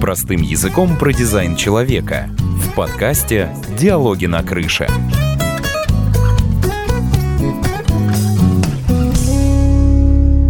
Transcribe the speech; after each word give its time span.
Простым 0.00 0.40
языком 0.40 0.96
про 0.96 1.12
дизайн 1.12 1.56
человека. 1.56 2.30
В 2.38 2.74
подкасте 2.74 3.50
«Диалоги 3.78 4.24
на 4.24 4.42
крыше». 4.42 4.86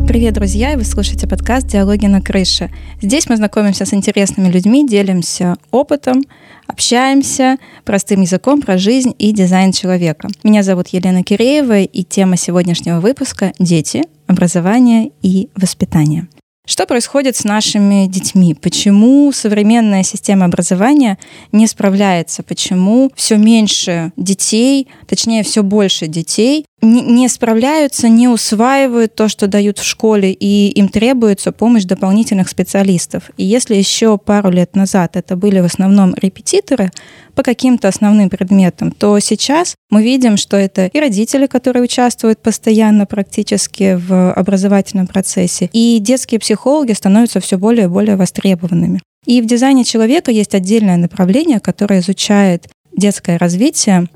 Привет, 0.06 0.34
друзья! 0.34 0.74
И 0.74 0.76
вы 0.76 0.84
слушаете 0.84 1.26
подкаст 1.26 1.66
«Диалоги 1.66 2.06
на 2.06 2.21
крыше». 2.21 2.71
Здесь 3.02 3.28
мы 3.28 3.36
знакомимся 3.36 3.84
с 3.84 3.92
интересными 3.92 4.49
людьми, 4.49 4.87
делимся 4.87 5.56
опытом, 5.72 6.22
общаемся 6.69 7.56
простым 7.85 8.21
языком 8.21 8.62
про 8.62 8.78
жизнь 8.78 9.17
и 9.19 9.32
дизайн 9.32 9.72
человека. 9.72 10.28
Меня 10.44 10.62
зовут 10.62 10.88
Елена 10.88 11.24
Киреева, 11.24 11.80
и 11.80 12.04
тема 12.04 12.37
сегодняшнего 12.37 13.01
выпуска— 13.01 13.53
«Дети, 13.58 14.04
образование 14.28 15.10
и 15.22 15.48
воспитание». 15.56 16.28
Что 16.70 16.87
происходит 16.87 17.34
с 17.34 17.42
нашими 17.42 18.06
детьми? 18.06 18.55
Почему 18.55 19.32
современная 19.32 20.05
система 20.05 20.45
образования 20.45 21.19
не 21.51 21.66
справляется? 21.66 22.45
Почему 22.45 23.11
все 23.16 23.38
меньше 23.38 24.12
детей, 24.16 24.87
точнее, 25.09 25.42
все 25.42 25.64
больше 25.64 26.06
детей 26.06 26.66
не 26.83 27.29
справляются, 27.29 28.09
не 28.09 28.29
усваивают 28.29 29.15
то, 29.15 29.29
что 29.29 29.47
дают 29.47 29.79
в 29.79 29.84
школе, 29.84 30.33
и 30.33 30.69
им 30.69 30.89
требуется 30.89 31.53
помощь 31.53 31.84
дополнительных 31.84 32.48
специалистов. 32.48 33.30
И 33.37 33.45
если 33.45 33.75
еще 33.75 34.19
пару 34.19 34.51
лет 34.51 34.75
назад 34.75 35.16
это 35.16 35.37
были 35.37 35.61
в 35.61 35.65
основном 35.65 36.15
репетиторы 36.15 36.91
по 37.34 37.43
каким-то 37.43 37.89
основным 37.89 38.30
предметам, 38.30 38.93
то 38.93 39.19
сейчас 39.20 39.75
мы 39.91 40.03
видим, 40.03 40.37
что 40.37 40.56
это 40.56 40.87
и 40.87 41.01
родители, 41.01 41.47
которые 41.47 41.83
участвуют 41.83 42.41
постоянно 42.43 43.06
практически 43.06 43.95
в 43.95 44.33
образовательном 44.33 45.06
процессе, 45.06 45.69
и 45.73 45.98
детские 46.01 46.41
психологи 46.41 46.92
становятся 46.92 47.41
все 47.41 47.59
более 47.59 47.84
и 47.84 47.89
более 47.89 48.17
востребованными. 48.17 49.01
И 49.27 49.42
в 49.42 49.47
дизайне 49.47 49.84
человека 49.84 50.31
есть 50.31 50.55
отдельное 50.55 50.97
направление, 50.97 51.61
которое 51.61 52.01
изучает 52.01 52.69
детское 52.97 53.39
развитие, 53.39 54.08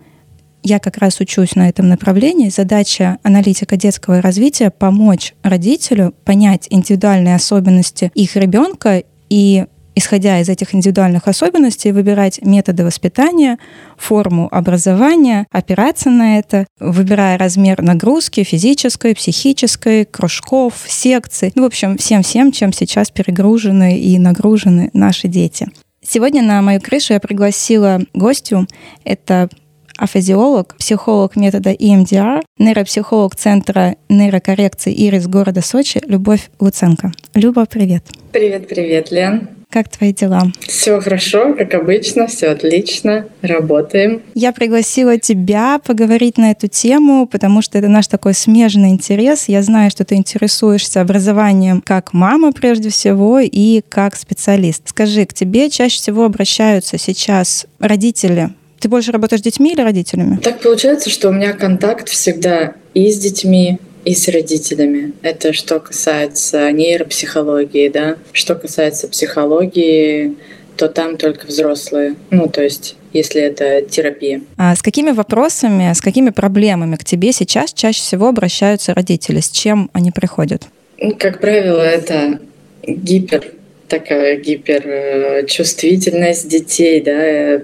я 0.65 0.81
как 0.81 0.99
раз 0.99 1.21
учусь 1.21 1.55
на 1.55 1.69
этом 1.69 1.89
направлении. 1.89 2.49
Задача 2.49 3.19
аналитика 3.23 3.77
детского 3.77 4.21
развития— 4.21 4.71
помочь 4.79 5.35
родителю 5.43 6.15
понять 6.25 6.67
индивидуальные 6.71 7.37
особенности 7.37 8.11
их 8.15 8.35
ребенка 8.35 9.05
и 9.29 9.67
исходя 9.95 10.41
из 10.41 10.49
этих 10.49 10.75
индивидуальных 10.75 11.29
особенностей, 11.29 11.93
выбирать 11.93 12.41
методы 12.43 12.85
воспитания, 12.85 13.59
форму 13.97 14.49
образования, 14.51 15.47
опираться 15.53 16.11
на 16.11 16.39
это, 16.39 16.67
выбирая 16.81 17.39
размер 17.39 17.81
нагрузки 17.81 18.43
физической, 18.43 19.15
психической, 19.15 20.05
кружков, 20.05 20.85
секций. 20.87 21.53
Ну, 21.55 21.63
в 21.63 21.67
общем, 21.67 21.97
всем-всем, 21.97 22.51
чем 22.51 22.73
сейчас 22.73 23.11
перегружены 23.11 23.97
и 23.97 24.19
нагружены 24.19 24.91
наши 24.95 25.29
дети. 25.29 25.69
Сегодня 26.03 26.43
на 26.43 26.61
мою 26.61 26.81
крышу 26.81 27.13
я 27.13 27.21
пригласила 27.21 28.01
гостю. 28.13 28.67
Это 29.05 29.49
афазиолог, 29.97 30.75
психолог 30.77 31.37
метода 31.37 31.73
EMDR, 31.73 32.43
нейропсихолог 32.59 33.37
Центра 33.37 33.97
нейрокоррекции 34.09 34.93
«Ирис» 34.93 35.27
города 35.27 35.61
Сочи 35.63 36.01
Любовь 36.07 36.51
Луценко. 36.61 37.13
Люба, 37.35 37.67
привет. 37.67 38.05
Привет-привет, 38.33 39.11
Лен. 39.11 39.49
Как 39.75 39.89
твои 39.89 40.13
дела? 40.13 40.53
Все 40.61 41.01
хорошо, 41.01 41.53
как 41.55 41.75
обычно, 41.75 42.29
все 42.29 42.51
отлично, 42.51 43.27
работаем. 43.43 44.23
Я 44.35 44.53
пригласила 44.53 45.19
тебя 45.19 45.81
поговорить 45.85 46.39
на 46.39 46.53
эту 46.53 46.69
тему, 46.69 47.27
потому 47.27 47.61
что 47.61 47.79
это 47.79 47.89
наш 47.89 48.07
такой 48.07 48.35
смежный 48.35 48.91
интерес. 48.91 49.49
Я 49.49 49.63
знаю, 49.63 49.91
что 49.91 50.05
ты 50.05 50.15
интересуешься 50.15 51.01
образованием 51.01 51.81
как 51.81 52.13
мама 52.13 52.53
прежде 52.53 52.91
всего 52.91 53.41
и 53.41 53.81
как 53.89 54.15
специалист. 54.15 54.89
Скажи, 54.89 55.27
к 55.27 55.35
тебе 55.35 55.69
чаще 55.71 55.97
всего 55.97 56.25
обращаются 56.25 56.97
сейчас 56.97 57.67
родители 57.81 58.51
ты 58.81 58.89
больше 58.89 59.13
работаешь 59.13 59.41
с 59.41 59.45
детьми 59.45 59.73
или 59.73 59.81
родителями? 59.81 60.39
Так 60.43 60.61
получается, 60.61 61.11
что 61.11 61.29
у 61.29 61.33
меня 61.33 61.53
контакт 61.53 62.09
всегда 62.09 62.75
и 62.95 63.11
с 63.11 63.19
детьми, 63.19 63.79
и 64.05 64.15
с 64.15 64.29
родителями. 64.29 65.13
Это 65.23 65.53
что 65.53 65.81
касается 65.81 66.71
нейропсихологии, 66.71 67.89
да. 67.89 68.17
Что 68.33 68.55
касается 68.55 69.09
психологии, 69.09 70.37
то 70.77 70.89
там 70.89 71.17
только 71.17 71.47
взрослые. 71.47 72.17
Ну, 72.31 72.49
то 72.49 72.63
есть 72.63 72.97
если 73.13 73.41
это 73.41 73.83
терапия. 73.83 74.43
А 74.57 74.75
с 74.75 74.83
какими 74.83 75.13
вопросами, 75.13 75.93
с 75.93 76.01
какими 76.01 76.31
проблемами 76.31 76.97
к 76.97 77.05
тебе 77.05 77.33
сейчас 77.33 77.73
чаще 77.73 78.01
всего 78.01 78.29
обращаются 78.29 78.93
родители? 78.93 79.41
С 79.41 79.51
чем 79.51 79.89
они 79.93 80.11
приходят? 80.11 80.65
Ну, 80.99 81.15
как 81.17 81.41
правило, 81.41 81.81
это 81.81 82.41
гипер 82.87 83.53
такая 83.89 84.37
гиперчувствительность 84.37 86.49
детей, 86.49 87.01
да, 87.01 87.63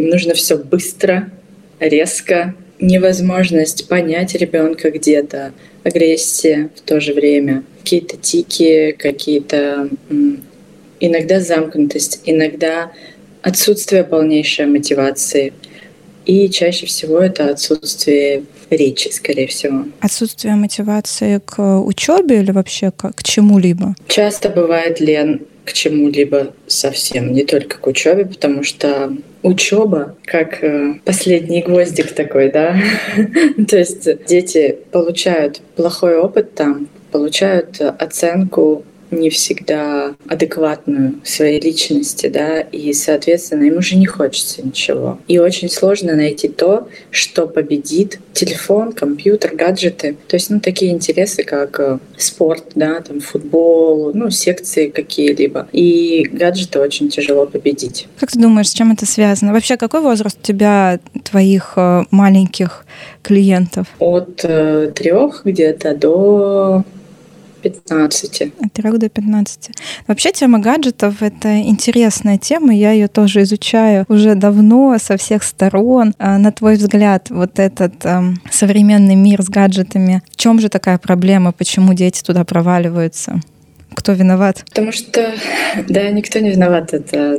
им 0.00 0.08
нужно 0.08 0.34
все 0.34 0.56
быстро, 0.56 1.30
резко, 1.78 2.54
невозможность 2.80 3.88
понять 3.88 4.34
ребенка 4.34 4.90
где-то, 4.90 5.52
агрессия 5.84 6.70
в 6.76 6.80
то 6.80 7.00
же 7.00 7.12
время, 7.14 7.62
какие-то 7.78 8.16
тики, 8.16 8.94
какие-то 8.98 9.88
иногда 11.00 11.40
замкнутость, 11.40 12.22
иногда 12.24 12.92
отсутствие 13.42 14.04
полнейшей 14.04 14.66
мотивации. 14.66 15.52
И 16.26 16.48
чаще 16.50 16.86
всего 16.86 17.18
это 17.18 17.48
отсутствие 17.48 18.44
речи, 18.68 19.08
скорее 19.08 19.46
всего. 19.46 19.86
Отсутствие 20.00 20.54
мотивации 20.54 21.40
к 21.44 21.80
учебе 21.80 22.40
или 22.40 22.50
вообще 22.50 22.90
к, 22.90 23.12
к 23.12 23.22
чему-либо? 23.22 23.94
Часто 24.06 24.50
бывает, 24.50 25.00
Лен, 25.00 25.46
к 25.64 25.72
чему-либо 25.72 26.54
совсем, 26.66 27.32
не 27.32 27.44
только 27.44 27.78
к 27.78 27.86
учебе, 27.86 28.26
потому 28.26 28.62
что 28.62 29.12
учеба 29.42 30.16
как 30.24 30.62
э, 30.62 30.94
последний 31.04 31.62
гвоздик 31.62 32.12
такой, 32.12 32.50
да. 32.50 32.76
То 33.68 33.78
есть 33.78 34.24
дети 34.26 34.78
получают 34.90 35.60
плохой 35.76 36.16
опыт 36.18 36.54
там, 36.54 36.88
получают 37.10 37.80
оценку 37.80 38.84
не 39.10 39.30
всегда 39.30 40.14
адекватную 40.26 41.14
своей 41.24 41.60
личности, 41.60 42.28
да, 42.28 42.60
и, 42.60 42.92
соответственно, 42.92 43.64
им 43.64 43.78
уже 43.78 43.96
не 43.96 44.06
хочется 44.06 44.64
ничего. 44.64 45.18
И 45.28 45.38
очень 45.38 45.68
сложно 45.68 46.14
найти 46.14 46.48
то, 46.48 46.88
что 47.10 47.46
победит 47.46 48.20
телефон, 48.32 48.92
компьютер, 48.92 49.54
гаджеты. 49.54 50.16
То 50.28 50.36
есть, 50.36 50.50
ну, 50.50 50.60
такие 50.60 50.92
интересы, 50.92 51.42
как 51.42 51.78
э, 51.80 51.98
спорт, 52.16 52.64
да, 52.74 53.00
там, 53.00 53.20
футбол, 53.20 54.12
ну, 54.14 54.30
секции 54.30 54.88
какие-либо. 54.88 55.68
И 55.72 56.28
гаджеты 56.32 56.80
очень 56.80 57.08
тяжело 57.08 57.46
победить. 57.46 58.06
Как 58.18 58.30
ты 58.30 58.38
думаешь, 58.38 58.70
с 58.70 58.74
чем 58.74 58.92
это 58.92 59.06
связано? 59.06 59.52
Вообще, 59.52 59.76
какой 59.76 60.00
возраст 60.00 60.38
у 60.40 60.42
тебя, 60.42 61.00
твоих 61.24 61.74
э, 61.76 62.04
маленьких 62.10 62.86
клиентов? 63.22 63.86
От 63.98 64.40
э, 64.44 64.92
трех 64.94 65.42
где-то 65.44 65.94
до 65.94 66.84
15. 67.62 68.42
От 68.42 68.72
3 68.72 68.98
до 68.98 69.08
15. 69.08 69.70
Вообще 70.06 70.32
тема 70.32 70.58
гаджетов— 70.58 71.16
это 71.22 71.60
интересная 71.60 72.38
тема, 72.38 72.74
я 72.74 72.92
ее 72.92 73.08
тоже 73.08 73.42
изучаю 73.42 74.04
уже 74.08 74.34
давно, 74.34 74.96
со 74.98 75.16
всех 75.16 75.42
сторон. 75.42 76.14
А 76.18 76.38
на 76.38 76.52
твой 76.52 76.76
взгляд, 76.76 77.30
вот 77.30 77.58
этот 77.58 78.04
эм, 78.04 78.40
современный 78.50 79.14
мир 79.14 79.42
с 79.42 79.48
гаджетами, 79.48 80.22
в 80.30 80.36
чем 80.36 80.60
же 80.60 80.68
такая 80.68 80.98
проблема, 80.98 81.52
почему 81.52 81.94
дети 81.94 82.22
туда 82.22 82.44
проваливаются? 82.44 83.40
Кто 83.94 84.12
виноват? 84.12 84.64
Потому 84.68 84.92
что, 84.92 85.34
да, 85.88 86.10
никто 86.10 86.38
не 86.38 86.50
виноват. 86.50 86.94
Это 86.94 87.38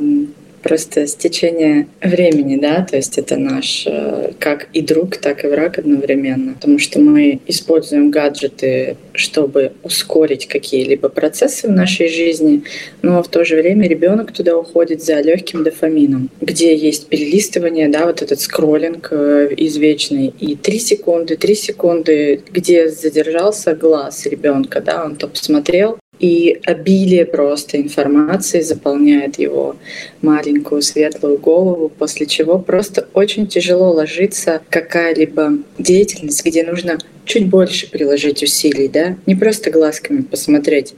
просто 0.62 1.06
стечение 1.06 1.88
времени, 2.00 2.56
да, 2.56 2.86
то 2.88 2.96
есть 2.96 3.18
это 3.18 3.36
наш 3.36 3.84
э, 3.86 4.32
как 4.38 4.68
и 4.72 4.80
друг, 4.80 5.16
так 5.16 5.44
и 5.44 5.48
враг 5.48 5.78
одновременно, 5.78 6.54
потому 6.54 6.78
что 6.78 7.00
мы 7.00 7.40
используем 7.46 8.10
гаджеты, 8.10 8.96
чтобы 9.12 9.72
ускорить 9.82 10.46
какие-либо 10.46 11.08
процессы 11.08 11.68
в 11.68 11.72
нашей 11.72 12.08
жизни, 12.08 12.62
но 13.02 13.22
в 13.22 13.28
то 13.28 13.44
же 13.44 13.56
время 13.56 13.88
ребенок 13.88 14.32
туда 14.32 14.56
уходит 14.56 15.02
за 15.02 15.20
легким 15.20 15.64
дофамином, 15.64 16.30
где 16.40 16.74
есть 16.74 17.08
перелистывание, 17.08 17.88
да, 17.88 18.06
вот 18.06 18.22
этот 18.22 18.40
скроллинг 18.40 19.08
э, 19.10 19.50
извечный, 19.56 20.32
и 20.38 20.56
три 20.56 20.78
секунды, 20.78 21.36
три 21.36 21.54
секунды, 21.54 22.42
где 22.50 22.88
задержался 22.88 23.74
глаз 23.74 24.26
ребенка, 24.26 24.80
да, 24.80 25.04
он 25.04 25.16
то 25.16 25.28
посмотрел, 25.28 25.98
и 26.22 26.60
обилие 26.64 27.26
просто 27.26 27.78
информации 27.78 28.60
заполняет 28.60 29.38
его 29.40 29.76
маленькую 30.22 30.80
светлую 30.80 31.38
голову, 31.38 31.88
после 31.88 32.26
чего 32.26 32.60
просто 32.60 33.08
очень 33.12 33.48
тяжело 33.48 33.90
ложиться 33.90 34.60
какая-либо 34.70 35.58
деятельность, 35.78 36.44
где 36.46 36.62
нужно 36.62 36.98
чуть 37.24 37.48
больше 37.48 37.90
приложить 37.90 38.42
усилий, 38.42 38.88
да, 38.88 39.16
не 39.26 39.34
просто 39.34 39.70
глазками 39.70 40.22
посмотреть, 40.22 40.94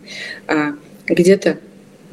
а 0.47 0.75
где-то 1.07 1.59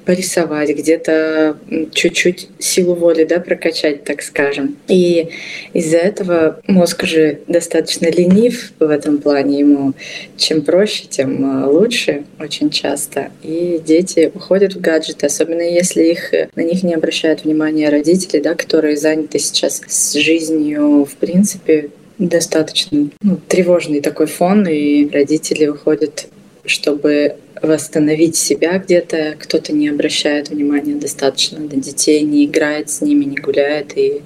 порисовать, 0.06 0.69
где-то 0.69 1.57
чуть-чуть 1.94 2.50
силу 2.59 2.95
воли 2.95 3.24
да, 3.24 3.39
прокачать, 3.39 4.03
так 4.03 4.21
скажем. 4.21 4.77
И 4.88 5.30
из-за 5.74 5.98
этого 5.98 6.59
мозг 6.68 7.03
уже 7.03 7.39
достаточно 7.48 8.07
ленив 8.07 8.74
в 8.80 8.89
этом 8.89 9.19
плане. 9.19 9.59
Ему 9.59 9.94
чем 10.38 10.62
проще, 10.62 11.06
тем 11.09 11.45
а, 11.45 11.68
лучше 11.68 12.24
очень 12.39 12.69
часто. 12.69 13.31
И 13.44 13.80
дети 13.86 14.31
уходят 14.33 14.74
в 14.74 14.81
гаджеты, 14.81 15.25
особенно 15.27 15.62
если 15.62 16.03
их, 16.03 16.31
на 16.56 16.62
них 16.62 16.83
не 16.83 16.94
обращают 16.94 17.44
внимания 17.44 17.89
родители, 17.89 18.39
да, 18.39 18.56
которые 18.56 18.98
заняты 18.98 19.39
сейчас 19.39 19.81
с 19.88 20.13
жизнью, 20.13 21.06
в 21.06 21.15
принципе, 21.15 21.89
достаточно 22.18 23.09
ну, 23.21 23.39
тревожный 23.48 24.01
такой 24.01 24.27
фон, 24.27 24.68
и 24.68 25.09
родители 25.09 25.68
уходят, 25.68 26.27
чтобы 26.65 27.36
восстановить 27.61 28.35
себя 28.35 28.77
где-то, 28.79 29.35
кто-то 29.39 29.73
не 29.73 29.89
обращает 29.89 30.49
внимания 30.49 30.95
достаточно 30.95 31.59
на 31.59 31.75
детей, 31.75 32.21
не 32.23 32.45
играет 32.45 32.89
с 32.89 33.01
ними, 33.01 33.25
не 33.25 33.37
гуляет, 33.37 33.97
и 33.97 34.21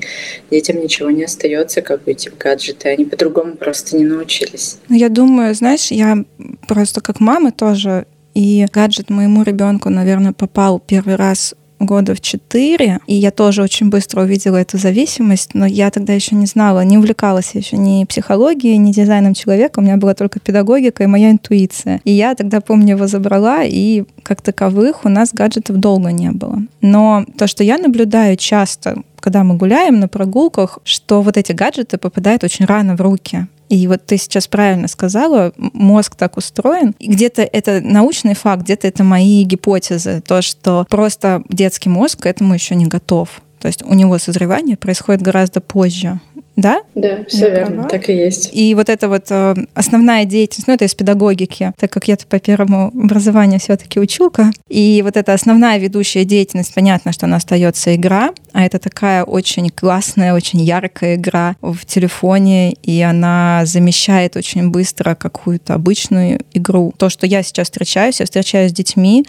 детям 0.51 0.81
ничего 0.81 1.09
не 1.09 1.23
остается, 1.23 1.81
как 1.81 2.07
уйти 2.07 2.29
в 2.29 2.37
гаджеты. 2.37 2.89
Они 2.89 3.05
по-другому 3.05 3.55
просто 3.55 3.97
не 3.97 4.05
научились. 4.05 4.77
Ну, 4.87 4.95
я 4.95 5.09
думаю, 5.09 5.53
знаешь, 5.53 5.91
я 5.91 6.23
просто 6.67 7.01
как 7.01 7.19
мама 7.19 7.51
тоже 7.51 8.05
и 8.33 8.65
гаджет 8.71 9.09
моему 9.09 9.43
ребенку, 9.43 9.89
наверное, 9.89 10.33
попал 10.33 10.79
первый 10.79 11.15
раз 11.15 11.55
года 11.80 12.16
в 12.16 12.22
четыре, 12.22 13.00
и 13.07 13.16
я 13.16 13.31
тоже 13.31 13.62
очень 13.62 13.89
быстро 13.89 14.22
увидела 14.22 14.57
эту 14.57 14.77
зависимость, 14.77 15.54
но 15.54 15.66
я 15.66 15.92
тогда 15.92 16.13
еще 16.13 16.36
не 16.36 16.45
знала, 16.45 16.83
не 16.83 16.98
увлекалась 16.98 17.51
еще 17.54 17.77
ни 17.77 18.06
психологией, 18.06 18.77
ни 18.77 18.92
дизайном 18.92 19.33
человека, 19.33 19.80
у 19.80 19.81
меня 19.81 19.98
была 19.98 20.13
только 20.13 20.39
педагогика 20.39 21.04
и 21.04 21.07
моя 21.07 21.31
интуиция. 21.31 22.01
И 22.04 22.12
я 22.12 22.36
тогда, 22.36 22.62
помню, 22.62 22.95
его 22.95 23.07
забрала, 23.07 23.63
и 23.63 24.04
как 24.24 24.42
таковых 24.42 25.06
у 25.06 25.10
нас 25.10 25.31
гаджетов 25.33 25.77
долго 25.77 26.12
не 26.12 26.31
было. 26.31 26.62
Но 26.81 27.25
то, 27.38 27.48
что 27.48 27.63
я 27.63 27.77
наблюдаю 27.77 28.38
часто, 28.38 29.04
когда 29.19 29.44
мы 29.44 29.56
гуляем 29.56 30.00
на 30.00 30.07
прогулках, 30.07 30.80
что 30.83 31.22
вот 31.22 31.38
эти 31.38 31.51
гаджеты 31.51 31.98
попадают 31.98 32.44
очень 32.44 32.66
рано 32.66 32.95
в 32.95 33.01
руки. 33.01 33.48
И 33.69 33.88
вот 33.88 34.06
ты 34.06 34.17
сейчас 34.17 34.47
правильно 34.47 34.88
сказала, 34.88 35.53
мозг 35.57 36.15
так 36.15 36.38
устроен. 36.38 36.95
И 37.00 37.07
где-то 37.07 37.41
это 37.41 37.81
научный 37.81 38.35
факт, 38.35 38.63
где-то 38.63 38.88
это 38.88 39.03
мои 39.03 39.44
гипотезы. 39.44 40.21
То, 40.21 40.41
что 40.41 40.85
просто 40.89 41.44
детский 41.50 41.89
мозг 41.89 42.21
к 42.21 42.25
этому 42.25 42.53
еще 42.53 42.75
не 42.75 42.85
готов. 42.85 43.41
То 43.59 43.67
есть 43.67 43.83
у 43.83 43.94
него 43.94 44.19
созревание 44.19 44.77
происходит 44.77 45.23
гораздо 45.23 45.62
позже. 45.62 46.19
Да? 46.55 46.81
Да, 46.95 47.25
все 47.27 47.47
Я 47.47 47.49
верно, 47.49 47.75
права? 47.75 47.89
так 47.89 48.09
и 48.09 48.13
есть. 48.13 48.49
И 48.53 48.73
вот 48.75 48.89
это 48.89 49.09
вот 49.09 49.25
э, 49.29 49.55
основная 49.73 50.25
деятельность, 50.25 50.67
ну 50.67 50.73
это 50.73 50.85
из 50.85 50.95
педагогики, 50.95 51.73
так 51.77 51.91
как 51.91 52.07
я-то 52.07 52.25
по 52.27 52.39
первому 52.39 52.87
образованию 52.87 53.59
все-таки 53.59 53.99
училка, 53.99 54.51
и 54.69 55.01
вот 55.03 55.17
эта 55.17 55.33
основная 55.33 55.77
ведущая 55.79 56.23
деятельность, 56.23 56.73
понятно, 56.73 57.11
что 57.11 57.25
она 57.25 57.37
остается 57.37 57.93
игра, 57.95 58.31
а 58.53 58.65
это 58.65 58.79
такая 58.79 59.23
очень 59.23 59.69
классная, 59.69 60.33
очень 60.33 60.61
яркая 60.61 61.15
игра 61.15 61.55
в 61.61 61.85
телефоне, 61.85 62.73
и 62.73 63.01
она 63.01 63.63
замещает 63.65 64.37
очень 64.37 64.69
быстро 64.69 65.15
какую-то 65.15 65.73
обычную 65.73 66.39
игру. 66.53 66.93
То, 66.97 67.09
что 67.09 67.27
я 67.27 67.43
сейчас 67.43 67.67
встречаюсь, 67.67 68.19
я 68.21 68.25
встречаюсь 68.25 68.71
с 68.71 68.73
детьми, 68.73 69.25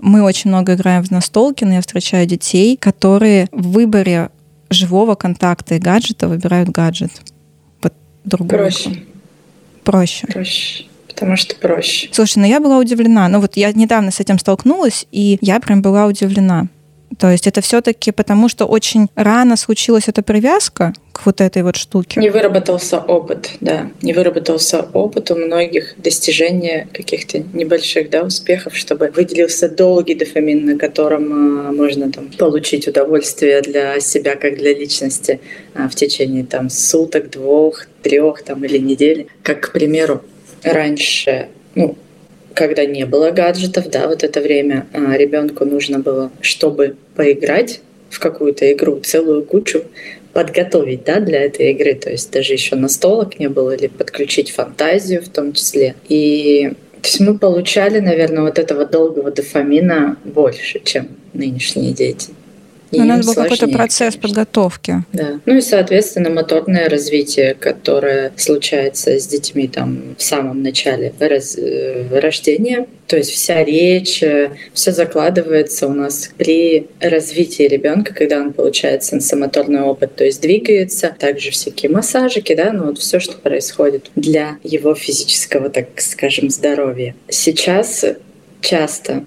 мы 0.00 0.22
очень 0.22 0.50
много 0.50 0.74
играем 0.74 1.02
в 1.02 1.10
настолки, 1.10 1.64
но 1.64 1.74
я 1.74 1.80
встречаю 1.80 2.26
детей, 2.26 2.76
которые 2.76 3.48
в 3.50 3.72
выборе 3.72 4.30
живого 4.70 5.14
контакта 5.14 5.74
и 5.74 5.78
гаджета 5.78 6.28
выбирают 6.28 6.68
гаджет. 6.70 7.10
Под 7.80 7.94
другую. 8.24 8.48
Проще. 8.48 9.02
Проще. 9.84 10.26
Проще. 10.26 10.84
Потому 11.08 11.36
что 11.36 11.56
проще. 11.56 12.08
Слушай, 12.12 12.38
ну 12.38 12.46
я 12.46 12.60
была 12.60 12.78
удивлена. 12.78 13.28
Ну 13.28 13.40
вот 13.40 13.56
я 13.56 13.72
недавно 13.72 14.10
с 14.10 14.20
этим 14.20 14.38
столкнулась, 14.38 15.06
и 15.10 15.38
я 15.40 15.58
прям 15.60 15.82
была 15.82 16.06
удивлена. 16.06 16.68
То 17.18 17.30
есть 17.30 17.46
это 17.46 17.60
все-таки 17.60 18.12
потому, 18.12 18.48
что 18.48 18.66
очень 18.66 19.08
рано 19.14 19.56
случилась 19.56 20.08
эта 20.08 20.22
привязка 20.22 20.92
к 21.12 21.24
вот 21.26 21.40
этой 21.40 21.62
вот 21.62 21.76
штуке. 21.76 22.20
Не 22.20 22.30
выработался 22.30 22.98
опыт, 22.98 23.50
да. 23.60 23.90
Не 24.02 24.12
выработался 24.12 24.86
опыт 24.92 25.30
у 25.30 25.36
многих 25.36 25.94
достижения 25.96 26.86
каких-то 26.92 27.38
небольших 27.38 28.10
да, 28.10 28.22
успехов, 28.22 28.76
чтобы 28.76 29.10
выделился 29.14 29.68
долгий 29.68 30.14
дофамин, 30.14 30.66
на 30.66 30.78
котором 30.78 31.32
а, 31.32 31.72
можно 31.72 32.12
там, 32.12 32.28
получить 32.38 32.86
удовольствие 32.86 33.62
для 33.62 33.98
себя 34.00 34.36
как 34.36 34.56
для 34.56 34.74
личности 34.74 35.40
а, 35.74 35.88
в 35.88 35.94
течение 35.94 36.44
там, 36.44 36.70
суток, 36.70 37.30
двух, 37.30 37.86
трех 38.02 38.42
там, 38.42 38.64
или 38.64 38.78
недели. 38.78 39.28
Как, 39.42 39.60
к 39.60 39.72
примеру, 39.72 40.22
раньше 40.62 41.48
ну, 41.74 41.96
когда 42.58 42.84
не 42.84 43.06
было 43.06 43.30
гаджетов, 43.30 43.88
да, 43.88 44.08
вот 44.08 44.24
это 44.24 44.40
время 44.40 44.88
а, 44.92 45.16
ребенку 45.16 45.64
нужно 45.64 46.00
было, 46.00 46.32
чтобы 46.40 46.96
поиграть 47.14 47.80
в 48.10 48.18
какую-то 48.18 48.72
игру, 48.72 48.98
целую 48.98 49.44
кучу 49.44 49.84
подготовить, 50.32 51.04
да, 51.04 51.20
для 51.20 51.44
этой 51.44 51.70
игры. 51.70 51.94
То 51.94 52.10
есть 52.10 52.32
даже 52.32 52.54
еще 52.54 52.74
настолок 52.74 53.38
не 53.38 53.48
было, 53.48 53.76
или 53.76 53.86
подключить 53.86 54.50
фантазию 54.50 55.22
в 55.22 55.28
том 55.28 55.52
числе. 55.52 55.94
И 56.08 56.72
то 57.00 57.08
есть 57.08 57.20
мы 57.20 57.38
получали, 57.38 58.00
наверное, 58.00 58.42
вот 58.42 58.58
этого 58.58 58.84
долгого 58.84 59.30
дофамина 59.30 60.16
больше, 60.24 60.80
чем 60.82 61.10
нынешние 61.34 61.92
дети. 61.92 62.30
У 62.92 63.04
нас 63.04 63.26
был 63.26 63.34
какой-то 63.34 63.68
процесс 63.68 64.14
конечно. 64.14 64.22
подготовки. 64.22 65.04
Да. 65.12 65.40
Ну 65.44 65.56
и, 65.56 65.60
соответственно, 65.60 66.30
моторное 66.30 66.88
развитие, 66.88 67.54
которое 67.54 68.32
случается 68.36 69.18
с 69.18 69.26
детьми 69.26 69.68
там 69.68 70.14
в 70.16 70.22
самом 70.22 70.62
начале 70.62 71.12
раз, 71.18 71.56
э, 71.56 72.06
рождения. 72.18 72.86
То 73.06 73.16
есть 73.16 73.30
вся 73.30 73.64
речь, 73.64 74.22
э, 74.22 74.50
все 74.72 74.92
закладывается 74.92 75.86
у 75.86 75.92
нас 75.92 76.30
при 76.36 76.88
развитии 77.00 77.62
ребенка, 77.62 78.14
когда 78.14 78.38
он 78.38 78.52
получает 78.52 79.04
сенсомоторный 79.04 79.82
опыт, 79.82 80.14
то 80.16 80.24
есть 80.24 80.42
двигается, 80.42 81.14
также 81.18 81.50
всякие 81.50 81.90
массажики, 81.90 82.54
да, 82.54 82.72
ну 82.72 82.86
вот 82.86 82.98
все, 82.98 83.18
что 83.18 83.36
происходит 83.36 84.10
для 84.14 84.58
его 84.62 84.94
физического, 84.94 85.70
так 85.70 85.88
скажем, 85.96 86.50
здоровья. 86.50 87.14
Сейчас 87.28 88.04
часто 88.60 89.24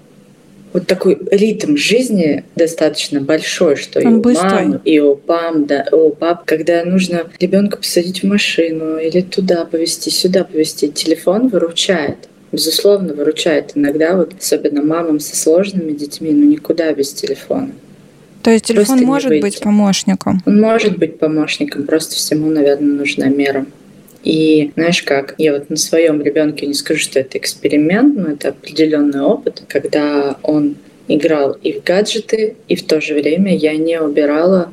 вот 0.72 0.86
такой 0.86 1.18
ритм 1.30 1.76
жизни 1.76 2.44
достаточно 2.56 3.20
большой, 3.20 3.76
что 3.76 4.00
Он 4.00 4.14
и 4.14 4.16
у 4.16 4.20
быстрый. 4.20 4.66
мам, 4.66 4.80
и 4.84 5.00
у 5.00 5.16
пам, 5.16 5.66
да, 5.66 5.86
у 5.92 6.10
пап, 6.10 6.44
когда 6.44 6.84
нужно 6.84 7.26
ребенка 7.38 7.76
посадить 7.76 8.22
в 8.22 8.26
машину 8.26 8.96
или 8.96 9.20
туда 9.20 9.64
повезти, 9.64 10.10
сюда 10.10 10.44
повезти, 10.44 10.90
телефон 10.90 11.48
выручает. 11.48 12.28
Безусловно, 12.52 13.14
выручает 13.14 13.72
иногда, 13.74 14.16
вот 14.16 14.34
особенно 14.38 14.82
мамам 14.82 15.20
со 15.20 15.36
сложными 15.36 15.92
детьми, 15.92 16.32
ну 16.32 16.44
никуда 16.44 16.92
без 16.92 17.12
телефона. 17.12 17.70
То 18.42 18.50
есть 18.50 18.66
телефон 18.66 18.98
просто 18.98 19.06
может 19.06 19.40
быть 19.40 19.60
помощником? 19.60 20.42
Он 20.44 20.60
может 20.60 20.98
быть 20.98 21.18
помощником, 21.18 21.84
просто 21.84 22.16
всему, 22.16 22.50
наверное, 22.50 22.94
нужна 22.96 23.26
мера. 23.26 23.66
И 24.22 24.70
знаешь 24.74 25.02
как, 25.02 25.34
я 25.38 25.52
вот 25.52 25.68
на 25.68 25.76
своем 25.76 26.22
ребенке 26.22 26.66
не 26.66 26.74
скажу, 26.74 27.00
что 27.00 27.20
это 27.20 27.38
эксперимент, 27.38 28.16
но 28.16 28.30
это 28.30 28.48
определенный 28.50 29.20
опыт, 29.20 29.62
когда 29.68 30.36
он 30.42 30.76
играл 31.08 31.52
и 31.62 31.72
в 31.72 31.82
гаджеты, 31.82 32.56
и 32.68 32.76
в 32.76 32.86
то 32.86 33.00
же 33.00 33.14
время 33.14 33.56
я 33.56 33.76
не 33.76 34.00
убирала 34.00 34.72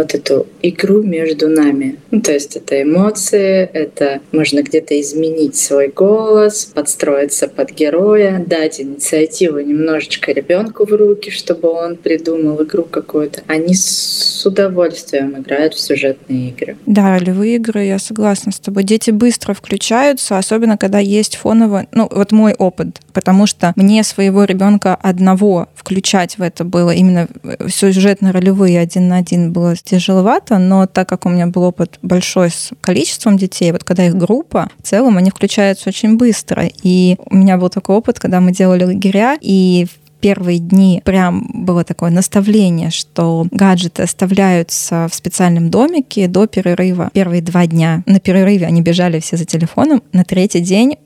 вот 0.00 0.14
эту 0.14 0.46
игру 0.62 1.02
между 1.02 1.48
нами. 1.48 1.96
Ну, 2.10 2.22
то 2.22 2.32
есть 2.32 2.56
это 2.56 2.82
эмоции, 2.82 3.68
это 3.72 4.20
можно 4.32 4.62
где-то 4.62 4.98
изменить 5.00 5.56
свой 5.56 5.88
голос, 5.88 6.64
подстроиться 6.74 7.48
под 7.48 7.72
героя, 7.72 8.42
дать 8.46 8.80
инициативу 8.80 9.60
немножечко 9.60 10.32
ребенку 10.32 10.86
в 10.86 10.92
руки, 10.92 11.30
чтобы 11.30 11.68
он 11.68 11.96
придумал 11.96 12.62
игру 12.62 12.84
какую-то. 12.84 13.42
Они 13.46 13.74
с 13.74 14.42
удовольствием 14.46 15.38
играют 15.38 15.74
в 15.74 15.80
сюжетные 15.80 16.48
игры. 16.48 16.76
Да, 16.86 17.18
ролевые 17.18 17.56
игры, 17.56 17.84
я 17.84 17.98
согласна 17.98 18.52
с 18.52 18.58
тобой. 18.58 18.84
Дети 18.84 19.10
быстро 19.10 19.52
включаются, 19.52 20.38
особенно 20.38 20.78
когда 20.78 20.98
есть 20.98 21.36
фоново, 21.36 21.86
ну 21.92 22.08
вот 22.10 22.32
мой 22.32 22.54
опыт, 22.54 23.00
потому 23.12 23.46
что 23.46 23.72
мне 23.76 24.02
своего 24.02 24.44
ребенка 24.44 24.94
одного 24.94 25.68
включать 25.74 26.38
в 26.38 26.42
это 26.42 26.64
было 26.64 26.90
именно 26.90 27.28
сюжетно-ролевые 27.68 28.78
один 28.80 29.08
на 29.08 29.18
один 29.18 29.52
было 29.52 29.76
тяжеловато, 29.90 30.58
но 30.58 30.86
так 30.86 31.08
как 31.08 31.26
у 31.26 31.28
меня 31.28 31.46
был 31.46 31.64
опыт 31.64 31.98
большой 32.02 32.50
с 32.50 32.70
количеством 32.80 33.36
детей, 33.36 33.72
вот 33.72 33.84
когда 33.84 34.06
их 34.06 34.16
группа, 34.16 34.68
в 34.78 34.86
целом 34.86 35.16
они 35.16 35.30
включаются 35.30 35.88
очень 35.88 36.16
быстро. 36.16 36.68
И 36.82 37.16
у 37.26 37.36
меня 37.36 37.56
был 37.56 37.68
такой 37.68 37.96
опыт, 37.96 38.18
когда 38.18 38.40
мы 38.40 38.52
делали 38.52 38.84
лагеря, 38.84 39.36
и 39.40 39.86
в 39.90 40.20
первые 40.20 40.58
дни 40.58 41.02
прям 41.04 41.50
было 41.52 41.82
такое 41.82 42.10
наставление, 42.10 42.90
что 42.90 43.46
гаджеты 43.50 44.02
оставляются 44.02 45.08
в 45.10 45.14
специальном 45.14 45.70
домике 45.70 46.28
до 46.28 46.46
перерыва. 46.46 47.10
Первые 47.12 47.42
два 47.42 47.66
дня 47.66 48.02
на 48.06 48.20
перерыве 48.20 48.66
они 48.66 48.82
бежали 48.82 49.18
все 49.20 49.36
за 49.36 49.44
телефоном. 49.44 50.02
На 50.12 50.24
третий 50.24 50.60
день 50.60 50.96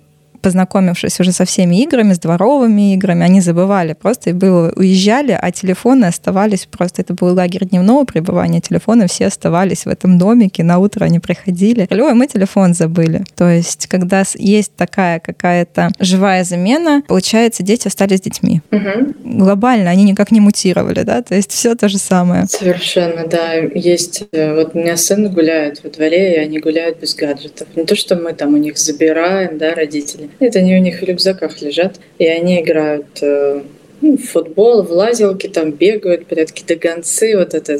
познакомившись 0.45 1.19
уже 1.21 1.33
со 1.33 1.47
всеми 1.47 1.83
играми, 1.83 2.13
с 2.13 2.19
дворовыми 2.19 2.93
играми, 2.93 3.25
они 3.25 3.41
забывали 3.41 3.95
просто 3.95 4.31
и 4.31 4.33
было, 4.35 4.71
уезжали, 4.77 5.37
а 5.41 5.51
телефоны 5.51 6.05
оставались 6.05 6.67
просто, 6.67 7.01
это 7.01 7.15
был 7.15 7.35
лагерь 7.35 7.65
дневного 7.65 8.05
пребывания, 8.05 8.61
телефоны 8.61 9.07
все 9.07 9.27
оставались 9.27 9.87
в 9.87 9.89
этом 9.89 10.19
домике, 10.19 10.63
на 10.63 10.79
утро 10.79 11.07
они 11.07 11.19
приходили. 11.19 11.89
Ой, 11.91 12.13
мы 12.13 12.27
телефон 12.27 12.75
забыли. 12.75 13.25
То 13.37 13.49
есть, 13.49 13.87
когда 13.87 14.25
есть 14.35 14.73
такая 14.77 15.19
какая-то 15.19 15.91
живая 15.99 16.45
замена, 16.45 17.03
получается, 17.09 17.63
дети 17.63 17.89
остались 17.89 18.21
детьми. 18.21 18.61
Угу. 18.71 19.15
Глобально 19.39 19.91
они 19.91 20.05
никак 20.05 20.31
не 20.31 20.41
мутировали, 20.41 21.05
да, 21.05 21.23
то 21.23 21.35
есть 21.35 21.53
все 21.53 21.75
то 21.75 21.89
же 21.89 21.97
самое. 21.97 22.45
Совершенно, 22.49 23.27
да. 23.27 23.55
Есть, 23.55 24.25
э, 24.33 24.55
вот 24.55 24.75
у 24.75 24.79
меня 24.79 24.99
сын 24.99 25.33
гуляет 25.33 25.83
во 25.83 25.89
дворе, 25.89 26.35
и 26.35 26.39
они 26.39 26.59
гуляют 26.59 27.01
без 27.01 27.15
гаджетов. 27.15 27.69
Не 27.77 27.85
то, 27.85 27.97
что 27.97 28.17
мы 28.17 28.35
там 28.35 28.53
у 28.53 28.59
них 28.59 28.77
забираем, 28.77 29.57
да, 29.57 29.75
родители. 29.75 30.29
Это 30.41 30.59
они 30.59 30.76
у 30.76 30.81
них 30.81 31.00
в 31.00 31.05
рюкзаках 31.05 31.61
лежат, 31.62 32.00
и 32.19 32.26
они 32.26 32.61
играют 32.61 33.07
э, 33.23 33.62
ну, 34.00 34.17
в 34.17 34.23
футбол, 34.23 34.83
в 34.83 34.91
лазилки, 34.91 35.47
там 35.47 35.71
бегают, 35.71 36.26
порядки 36.26 36.64
до 36.67 36.76
гонцы, 36.76 37.37
вот 37.37 37.55
это 37.55 37.79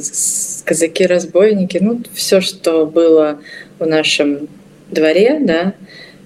казаки-разбойники, 0.63 1.77
ну, 1.79 2.01
все, 2.13 2.41
что 2.41 2.85
было 2.85 3.39
в 3.79 3.85
нашем 3.85 4.47
дворе, 4.89 5.39
да, 5.41 5.73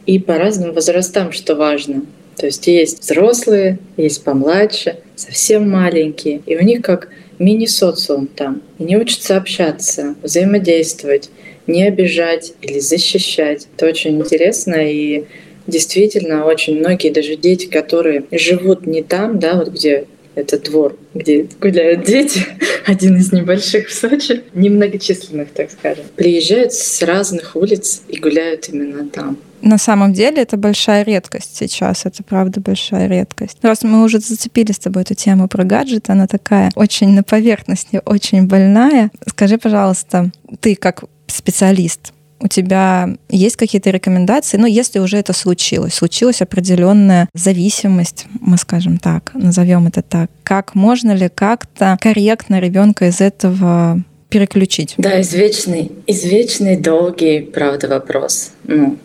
и 0.06 0.20
по 0.20 0.38
разным 0.38 0.74
возрастам, 0.74 1.32
что 1.32 1.56
важно. 1.56 2.04
То 2.36 2.46
есть 2.46 2.66
есть 2.68 3.02
взрослые, 3.02 3.80
есть 3.98 4.24
помладше, 4.24 4.98
совсем 5.16 5.70
маленькие, 5.70 6.42
и 6.46 6.56
у 6.56 6.62
них 6.62 6.82
как 6.82 7.10
мини-социум 7.38 8.28
там. 8.28 8.62
И 8.78 8.84
не 8.84 8.98
учатся 8.98 9.36
общаться, 9.36 10.16
взаимодействовать, 10.24 11.30
не 11.68 11.86
обижать 11.86 12.54
или 12.62 12.80
защищать. 12.80 13.68
Это 13.76 13.88
очень 13.88 14.20
интересно, 14.20 14.76
и 14.76 15.26
действительно 15.70 16.46
очень 16.46 16.80
многие, 16.80 17.10
даже 17.10 17.36
дети, 17.36 17.68
которые 17.68 18.26
живут 18.32 18.86
не 18.86 19.04
там, 19.04 19.40
да, 19.40 19.56
вот 19.56 19.70
где 19.70 20.06
этот 20.36 20.64
двор, 20.64 20.98
где 21.14 21.48
гуляют 21.60 22.04
дети, 22.04 22.46
один 22.86 23.18
из 23.18 23.32
небольших 23.32 23.90
в 23.90 23.94
Сочи, 23.94 24.44
немногочисленных, 24.54 25.50
так 25.52 25.72
скажем, 25.72 26.06
приезжают 26.16 26.74
с 26.74 27.02
разных 27.02 27.56
улиц 27.56 28.04
и 28.08 28.20
гуляют 28.20 28.70
именно 28.70 29.08
там. 29.10 29.38
На 29.62 29.78
самом 29.78 30.14
деле 30.14 30.42
это 30.42 30.56
большая 30.56 31.04
редкость 31.04 31.58
сейчас, 31.58 32.06
это 32.06 32.24
правда 32.24 32.62
большая 32.62 33.08
редкость. 33.08 33.58
Раз 33.62 33.84
мы 33.84 34.04
уже 34.04 34.20
зацепили 34.20 34.72
с 34.72 34.80
тобой 34.80 35.04
эту 35.04 35.16
тему 35.16 35.50
про 35.50 35.66
гаджет, 35.66 36.10
она 36.10 36.28
такая 36.28 36.72
очень 36.76 37.10
на 37.10 37.24
поверхности, 37.24 38.02
очень 38.06 38.48
больная. 38.48 39.12
Скажи, 39.28 39.58
пожалуйста, 39.58 40.32
ты 40.62 40.76
как 40.76 41.04
специалист, 41.28 42.14
у 42.40 42.48
тебя 42.48 43.10
есть 43.30 43.56
какие-то 43.56 43.90
рекомендации, 43.90 44.58
ну, 44.58 44.66
если 44.66 45.00
уже 45.00 45.18
это 45.18 45.34
случилось, 45.34 45.96
случилась 45.96 46.42
определенная 46.42 47.30
зависимость, 47.34 48.26
мы 48.40 48.58
скажем 48.58 48.98
так, 48.98 49.32
назовем 49.34 49.88
это 49.88 50.02
так, 50.02 50.30
как 50.44 50.76
можно 50.76 51.12
ли 51.12 51.30
как-то 51.30 51.98
корректно 52.02 52.60
ребенка 52.60 53.08
из 53.08 53.22
этого 53.22 54.02
переключить? 54.30 54.94
Да, 54.98 55.20
извечный, 55.22 55.92
извечный 56.08 56.78
долгий, 56.78 57.42
правда, 57.42 57.88
вопрос. 57.88 58.52
Ну, 58.64 58.98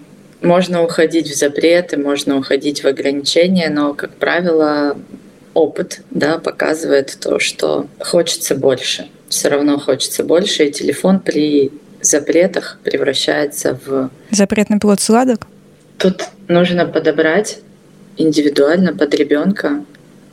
можно 0.43 0.83
уходить 0.83 1.29
в 1.29 1.35
запреты, 1.35 1.97
можно 1.97 2.37
уходить 2.37 2.85
в 2.85 2.87
ограничения, 2.87 3.71
но, 3.71 3.95
как 3.95 4.15
правило, 4.15 4.97
опыт 5.55 6.03
да, 6.11 6.39
показывает 6.39 7.17
то, 7.21 7.39
что 7.39 7.87
хочется 7.99 8.55
больше. 8.55 9.09
Все 9.29 9.49
равно 9.49 9.79
хочется 9.79 10.23
больше, 10.23 10.67
и 10.67 10.73
телефон 10.73 11.19
при 11.21 11.73
запретах 12.07 12.79
превращается 12.83 13.79
в... 13.85 14.11
Запретный 14.31 14.79
плод 14.79 15.01
сладок? 15.01 15.47
Тут 15.99 16.25
нужно 16.49 16.87
подобрать 16.87 17.59
индивидуально 18.17 18.95
под 18.95 19.15
ребенка 19.15 19.85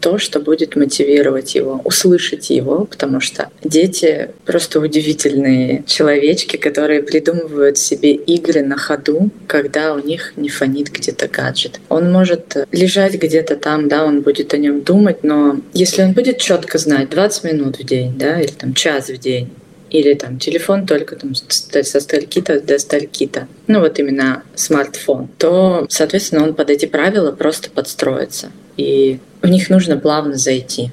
то, 0.01 0.17
что 0.17 0.39
будет 0.39 0.75
мотивировать 0.75 1.55
его, 1.55 1.79
услышать 1.85 2.49
его, 2.49 2.85
потому 2.85 3.19
что 3.19 3.49
дети 3.63 4.31
просто 4.45 4.79
удивительные 4.79 5.83
человечки, 5.85 6.57
которые 6.57 7.03
придумывают 7.03 7.77
себе 7.77 8.13
игры 8.13 8.63
на 8.63 8.77
ходу, 8.77 9.29
когда 9.47 9.93
у 9.93 9.99
них 9.99 10.33
не 10.35 10.49
фонит 10.49 10.91
где-то 10.91 11.27
гаджет. 11.27 11.79
Он 11.87 12.11
может 12.11 12.57
лежать 12.71 13.13
где-то 13.13 13.55
там, 13.55 13.87
да, 13.87 14.03
он 14.03 14.21
будет 14.21 14.53
о 14.53 14.57
нем 14.57 14.81
думать, 14.81 15.23
но 15.23 15.61
если 15.73 16.01
он 16.01 16.13
будет 16.13 16.39
четко 16.39 16.79
знать 16.79 17.09
20 17.11 17.43
минут 17.43 17.77
в 17.77 17.83
день, 17.83 18.17
да, 18.17 18.41
или 18.41 18.51
там 18.51 18.73
час 18.73 19.09
в 19.09 19.17
день, 19.17 19.51
или 19.91 20.13
там 20.13 20.39
телефон 20.39 20.87
только 20.87 21.17
там 21.17 21.35
со 21.35 21.99
стальки-то 21.99 22.61
до 22.61 22.79
стальки-то, 22.79 23.47
ну 23.67 23.81
вот 23.81 23.99
именно 23.99 24.43
смартфон, 24.55 25.29
то, 25.37 25.85
соответственно, 25.89 26.43
он 26.43 26.53
под 26.55 26.69
эти 26.69 26.85
правила 26.85 27.31
просто 27.31 27.69
подстроится. 27.69 28.51
И 28.77 29.19
в 29.41 29.47
них 29.47 29.69
нужно 29.69 29.97
плавно 29.97 30.35
зайти. 30.35 30.91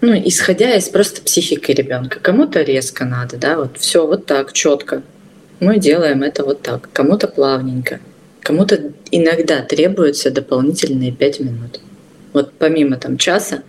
Ну, 0.00 0.14
исходя 0.24 0.74
из 0.74 0.88
просто 0.88 1.20
психики 1.22 1.72
ребенка. 1.72 2.18
Кому-то 2.20 2.62
резко 2.62 3.04
надо, 3.04 3.36
да, 3.36 3.58
вот 3.58 3.76
все 3.78 4.06
вот 4.06 4.26
так, 4.26 4.52
четко. 4.52 5.02
Мы 5.60 5.78
делаем 5.78 6.22
это 6.22 6.44
вот 6.44 6.62
так. 6.62 6.88
Кому-то 6.92 7.28
плавненько. 7.28 8.00
Кому-то 8.40 8.92
иногда 9.10 9.62
требуется 9.62 10.30
дополнительные 10.30 11.12
пять 11.12 11.40
минут. 11.40 11.80
Вот 12.32 12.52
помимо 12.58 12.96
там 12.96 13.16
часа, 13.18 13.62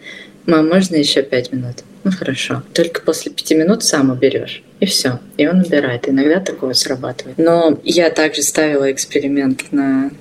можно 0.46 0.96
еще 0.96 1.24
пять 1.24 1.52
минут? 1.52 1.78
Ну 2.08 2.18
хорошо. 2.18 2.64
Только 2.74 3.02
после 3.02 3.34
пяти 3.34 3.54
минут 3.54 3.84
сам 3.84 4.12
уберешь. 4.12 4.64
И 4.80 4.86
все. 4.86 5.20
И 5.36 5.46
он 5.46 5.60
убирает. 5.60 6.08
Иногда 6.08 6.40
такое 6.40 6.74
срабатывает. 6.74 7.38
Но 7.38 7.78
я 7.84 8.10
также 8.12 8.44
ставила 8.44 8.90
эксперимент 8.90 9.74
на 9.74 10.12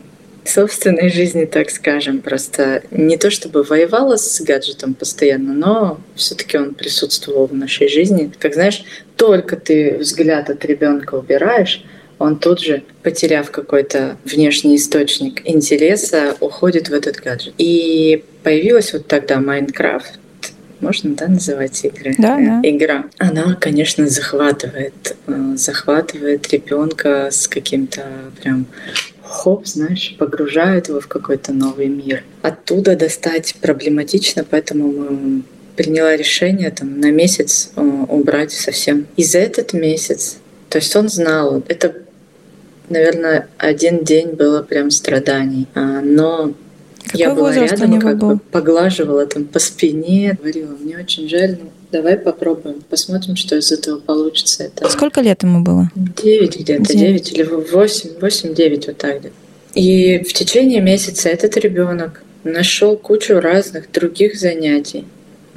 собственной 0.44 1.10
жизни, 1.10 1.44
так 1.44 1.70
скажем. 1.70 2.22
Просто 2.22 2.82
не 2.90 3.16
то 3.16 3.30
чтобы 3.30 3.62
воевала 3.62 4.16
с 4.16 4.40
гаджетом 4.40 4.94
постоянно, 4.94 5.54
но 5.54 6.00
все-таки 6.16 6.58
он 6.58 6.74
присутствовал 6.74 7.46
в 7.46 7.54
нашей 7.54 7.88
жизни. 7.88 8.32
Как 8.36 8.54
знаешь, 8.54 8.82
только 9.16 9.54
ты 9.54 9.98
взгляд 9.98 10.50
от 10.50 10.64
ребенка 10.64 11.14
убираешь, 11.14 11.84
он 12.18 12.36
тут 12.38 12.60
же, 12.60 12.82
потеряв 13.02 13.50
какой-то 13.52 14.16
внешний 14.24 14.76
источник 14.76 15.42
интереса, 15.44 16.34
уходит 16.40 16.88
в 16.88 16.94
этот 16.94 17.16
гаджет. 17.16 17.54
И 17.58 18.24
появилась 18.42 18.92
вот 18.92 19.06
тогда 19.06 19.38
Майнкрафт, 19.38 20.18
можно, 20.86 21.16
да, 21.16 21.26
называть 21.26 21.84
игры? 21.84 22.14
Да, 22.16 22.36
да. 22.36 22.60
Игра. 22.62 23.06
Она, 23.18 23.56
конечно, 23.60 24.06
захватывает, 24.08 25.16
э, 25.26 25.54
захватывает 25.56 26.48
ребенка 26.52 27.28
с 27.32 27.48
каким-то 27.48 28.02
прям 28.40 28.66
хоп, 29.24 29.66
знаешь, 29.66 30.14
погружает 30.16 30.88
его 30.88 31.00
в 31.00 31.08
какой-то 31.08 31.52
новый 31.52 31.88
мир. 31.88 32.22
Оттуда 32.42 32.94
достать 32.94 33.56
проблематично, 33.60 34.44
поэтому 34.48 34.92
мы 34.92 35.42
приняла 35.74 36.16
решение 36.16 36.70
там 36.70 37.00
на 37.00 37.10
месяц 37.10 37.72
э, 37.74 37.80
убрать 38.08 38.52
совсем. 38.52 39.06
И 39.16 39.24
за 39.24 39.38
этот 39.38 39.72
месяц, 39.72 40.38
то 40.68 40.78
есть 40.78 40.94
он 40.94 41.08
знал, 41.08 41.64
это, 41.66 41.94
наверное, 42.88 43.48
один 43.58 44.04
день 44.04 44.30
было 44.34 44.62
прям 44.62 44.92
страданий, 44.92 45.66
а, 45.74 46.00
но 46.00 46.54
какой 47.06 47.20
я 47.20 47.34
была 47.34 47.52
рядом, 47.52 48.00
как 48.00 48.18
был? 48.18 48.28
бы 48.34 48.38
поглаживала 48.38 49.26
там 49.26 49.44
по 49.44 49.58
спине, 49.58 50.36
говорила, 50.38 50.72
мне 50.80 50.98
очень 50.98 51.28
жаль, 51.28 51.58
ну, 51.62 51.70
давай 51.92 52.16
попробуем, 52.16 52.82
посмотрим, 52.88 53.36
что 53.36 53.56
из 53.56 53.72
этого 53.72 53.98
получится. 53.98 54.64
Это... 54.64 54.88
Сколько 54.88 55.20
лет 55.20 55.42
ему 55.42 55.62
было? 55.62 55.90
Девять 55.94 56.58
где-то, 56.58 56.92
девять 56.92 57.32
или 57.32 57.42
восемь, 57.42 58.10
восемь-девять 58.20 58.86
вот 58.86 58.98
так. 58.98 59.22
И 59.74 60.18
в 60.18 60.32
течение 60.32 60.80
месяца 60.80 61.28
этот 61.28 61.56
ребенок 61.56 62.22
нашел 62.44 62.96
кучу 62.96 63.40
разных 63.40 63.90
других 63.92 64.38
занятий. 64.38 65.04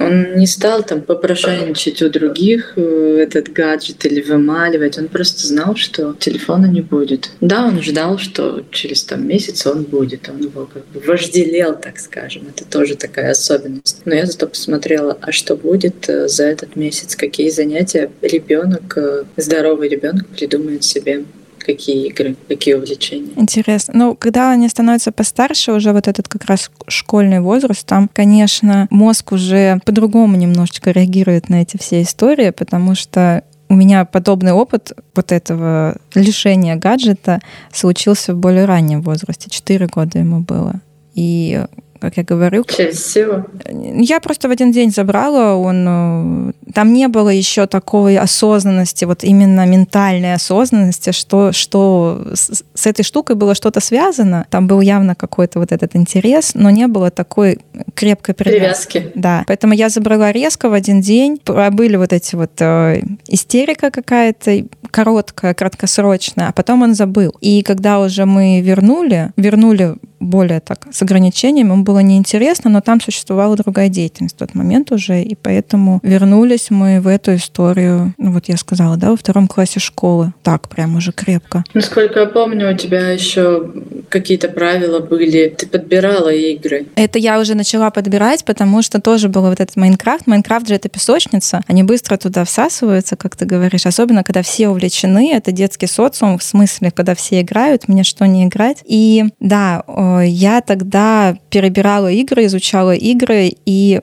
Он 0.00 0.36
не 0.36 0.46
стал 0.46 0.82
там 0.82 1.02
попрошайничать 1.02 2.00
у 2.00 2.08
других 2.08 2.72
э, 2.76 3.18
этот 3.20 3.52
гаджет 3.52 4.06
или 4.06 4.22
вымаливать. 4.22 4.96
Он 4.96 5.08
просто 5.08 5.46
знал, 5.46 5.76
что 5.76 6.14
телефона 6.14 6.66
не 6.66 6.80
будет. 6.80 7.30
Да, 7.42 7.66
он 7.66 7.82
ждал, 7.82 8.18
что 8.18 8.64
через 8.70 9.04
там 9.04 9.28
месяц 9.28 9.66
он 9.66 9.82
будет. 9.82 10.30
Он 10.30 10.40
его 10.40 10.66
как 10.72 10.86
бы 10.86 11.00
вожделел, 11.00 11.76
так 11.76 11.98
скажем. 11.98 12.44
Это 12.48 12.64
тоже 12.64 12.96
такая 12.96 13.32
особенность. 13.32 14.00
Но 14.06 14.14
я 14.14 14.24
зато 14.24 14.46
посмотрела, 14.46 15.18
а 15.20 15.32
что 15.32 15.54
будет 15.54 16.08
э, 16.08 16.28
за 16.28 16.44
этот 16.44 16.76
месяц, 16.76 17.14
какие 17.14 17.50
занятия 17.50 18.10
ребенок, 18.22 18.96
э, 18.96 19.24
здоровый 19.36 19.90
ребенок 19.90 20.26
придумает 20.28 20.82
себе 20.82 21.24
какие 21.72 22.08
игры, 22.08 22.36
какие 22.48 22.74
увлечения. 22.74 23.32
Интересно. 23.36 23.94
Ну, 23.96 24.14
когда 24.14 24.50
они 24.50 24.68
становятся 24.68 25.12
постарше, 25.12 25.72
уже 25.72 25.92
вот 25.92 26.08
этот 26.08 26.28
как 26.28 26.44
раз 26.46 26.70
школьный 26.86 27.40
возраст, 27.40 27.86
там, 27.86 28.08
конечно, 28.12 28.86
мозг 28.90 29.32
уже 29.32 29.80
по-другому 29.84 30.36
немножечко 30.36 30.90
реагирует 30.90 31.48
на 31.48 31.62
эти 31.62 31.76
все 31.76 32.02
истории, 32.02 32.50
потому 32.50 32.94
что 32.94 33.44
у 33.68 33.74
меня 33.74 34.04
подобный 34.04 34.52
опыт 34.52 34.92
вот 35.14 35.30
этого 35.30 35.96
лишения 36.14 36.74
гаджета 36.74 37.40
случился 37.72 38.34
в 38.34 38.38
более 38.38 38.64
раннем 38.64 39.00
возрасте. 39.00 39.48
Четыре 39.48 39.86
года 39.86 40.18
ему 40.18 40.40
было. 40.40 40.80
И 41.14 41.64
как 42.00 42.16
я 42.16 42.24
говорю. 42.24 42.64
Через 42.64 43.06
силу? 43.06 43.44
Я 43.68 44.20
просто 44.20 44.48
в 44.48 44.50
один 44.50 44.72
день 44.72 44.90
забрала, 44.90 45.56
он 45.56 45.86
э, 45.88 46.52
там 46.74 46.92
не 46.92 47.08
было 47.08 47.28
еще 47.28 47.66
такой 47.66 48.16
осознанности, 48.16 49.04
вот 49.04 49.24
именно 49.24 49.66
ментальной 49.66 50.34
осознанности, 50.34 51.12
что, 51.12 51.52
что 51.52 52.26
с, 52.34 52.64
с 52.74 52.86
этой 52.86 53.02
штукой 53.02 53.36
было 53.36 53.54
что-то 53.54 53.80
связано. 53.80 54.46
Там 54.50 54.66
был 54.66 54.80
явно 54.80 55.14
какой-то 55.14 55.58
вот 55.58 55.72
этот 55.72 55.94
интерес, 55.96 56.52
но 56.54 56.70
не 56.70 56.86
было 56.86 57.10
такой 57.10 57.60
крепкой 57.94 58.34
привязки. 58.34 58.98
привязки. 58.98 59.12
Да. 59.14 59.44
Поэтому 59.46 59.74
я 59.74 59.88
забрала 59.88 60.32
резко 60.32 60.68
в 60.68 60.72
один 60.72 61.00
день. 61.00 61.40
Были 61.44 61.96
вот 61.96 62.12
эти 62.12 62.34
вот 62.34 62.52
э, 62.60 63.02
истерика 63.28 63.90
какая-то 63.90 64.64
короткая, 64.90 65.54
краткосрочная, 65.54 66.48
а 66.48 66.52
потом 66.52 66.82
он 66.82 66.94
забыл. 66.94 67.34
И 67.40 67.62
когда 67.62 68.00
уже 68.00 68.24
мы 68.24 68.60
вернули, 68.60 69.32
вернули 69.36 69.96
более 70.20 70.60
так 70.60 70.86
с 70.92 71.02
ограничениями, 71.02 71.68
ему 71.68 71.82
было 71.82 72.00
неинтересно, 72.00 72.70
но 72.70 72.80
там 72.80 73.00
существовала 73.00 73.56
другая 73.56 73.88
деятельность 73.88 74.36
в 74.36 74.38
тот 74.38 74.54
момент 74.54 74.92
уже, 74.92 75.22
и 75.22 75.34
поэтому 75.34 76.00
вернулись 76.02 76.70
мы 76.70 77.00
в 77.00 77.06
эту 77.06 77.34
историю, 77.34 78.14
ну 78.18 78.32
вот 78.32 78.48
я 78.48 78.56
сказала, 78.56 78.96
да, 78.96 79.10
во 79.10 79.16
втором 79.16 79.48
классе 79.48 79.80
школы. 79.80 80.32
Так, 80.42 80.68
прям 80.68 80.96
уже 80.96 81.12
крепко. 81.12 81.64
Насколько 81.74 82.20
я 82.20 82.26
помню, 82.26 82.72
у 82.72 82.76
тебя 82.76 83.10
еще 83.10 83.70
какие-то 84.08 84.48
правила 84.48 85.00
были. 85.00 85.54
Ты 85.56 85.66
подбирала 85.66 86.28
игры. 86.28 86.86
Это 86.96 87.18
я 87.18 87.40
уже 87.40 87.54
начала 87.54 87.90
подбирать, 87.90 88.44
потому 88.44 88.82
что 88.82 89.00
тоже 89.00 89.28
был 89.28 89.42
вот 89.42 89.60
этот 89.60 89.76
Майнкрафт. 89.76 90.26
Майнкрафт 90.26 90.68
же 90.68 90.74
это 90.74 90.88
песочница. 90.88 91.62
Они 91.66 91.82
быстро 91.82 92.16
туда 92.16 92.44
всасываются, 92.44 93.16
как 93.16 93.36
ты 93.36 93.46
говоришь. 93.46 93.86
Особенно, 93.86 94.24
когда 94.24 94.42
все 94.42 94.68
увлечены. 94.68 95.32
Это 95.32 95.52
детский 95.52 95.86
социум, 95.86 96.38
в 96.38 96.42
смысле, 96.42 96.90
когда 96.90 97.14
все 97.14 97.40
играют, 97.40 97.88
мне 97.88 98.04
что 98.04 98.26
не 98.26 98.44
играть. 98.44 98.78
И 98.84 99.24
да, 99.40 99.82
я 100.20 100.60
тогда 100.60 101.36
перебирала 101.50 102.10
игры, 102.10 102.46
изучала 102.46 102.94
игры 102.94 103.50
и 103.66 104.00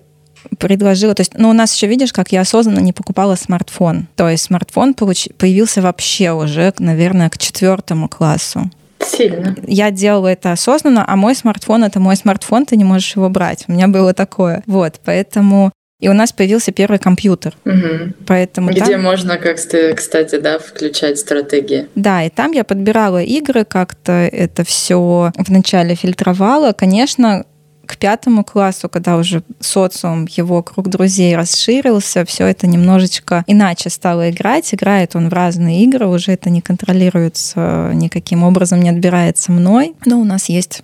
предложила, 0.60 1.14
то 1.14 1.22
есть, 1.22 1.34
ну, 1.36 1.50
у 1.50 1.54
нас 1.54 1.76
еще, 1.76 1.88
видишь, 1.88 2.14
как 2.14 2.32
я 2.32 2.42
осознанно 2.42 2.80
не 2.80 2.94
покупала 2.94 3.36
смартфон. 3.36 4.08
То 4.16 4.30
есть 4.30 4.44
смартфон 4.44 4.94
получ... 4.94 5.28
появился 5.38 5.82
вообще 5.82 6.32
уже, 6.32 6.74
наверное, 6.80 7.30
к 7.30 7.38
четвертому 7.38 8.08
классу. 8.08 8.70
Сильно. 9.00 9.56
Я 9.66 9.92
делала 9.92 10.28
это 10.28 10.52
осознанно, 10.52 11.06
а 11.08 11.16
мой 11.16 11.36
смартфон— 11.36 11.84
это 11.86 12.00
мой 12.00 12.16
смартфон, 12.16 12.66
ты 12.66 12.76
не 12.76 12.84
можешь 12.84 13.16
его 13.16 13.30
брать. 13.30 13.66
У 13.68 13.72
меня 13.72 13.88
было 13.88 14.14
такое. 14.14 14.64
Вот, 14.66 15.00
поэтому 15.06 15.72
и 16.00 16.10
у 16.10 16.14
нас 16.14 16.32
появился 16.32 16.72
первый 16.72 17.00
компьютер. 17.00 17.56
Угу. 17.66 18.14
Поэтому 18.28 18.70
Где 18.70 18.86
там... 18.86 19.02
можно, 19.02 19.38
как 19.38 19.58
кстати, 19.58 20.40
да, 20.40 20.60
включать 20.60 21.18
стратегии. 21.18 21.88
Да, 21.96 22.24
и 22.24 22.30
там 22.30 22.52
я 22.52 22.64
подбирала 22.64 23.22
игры, 23.24 23.66
как-то 23.66 24.12
это 24.12 24.64
все 24.64 25.32
вначале 25.36 25.96
фильтровала. 25.96 26.74
Конечно, 26.74 27.46
к 27.88 27.98
пятому 27.98 28.44
классу, 28.44 28.90
когда 28.90 29.18
уже 29.18 29.42
социум, 29.60 30.28
его 30.30 30.62
круг 30.62 30.90
друзей 30.90 31.36
расширился, 31.36 32.26
все 32.26 32.46
это 32.46 32.68
немножечко 32.68 33.44
иначе 33.48 33.90
стало 33.90 34.30
играть. 34.30 34.74
Играет 34.74 35.16
он 35.16 35.30
в 35.30 35.34
разные 35.34 35.84
игры, 35.84 36.06
уже 36.06 36.34
это 36.34 36.50
не 36.50 36.62
контролируется 36.62 37.92
никаким 37.94 38.44
образом, 38.44 38.82
не 38.82 38.90
отбирается 38.90 39.52
мной. 39.52 39.96
Но 40.06 40.20
у 40.20 40.26
нас 40.26 40.50
есть 40.50 40.84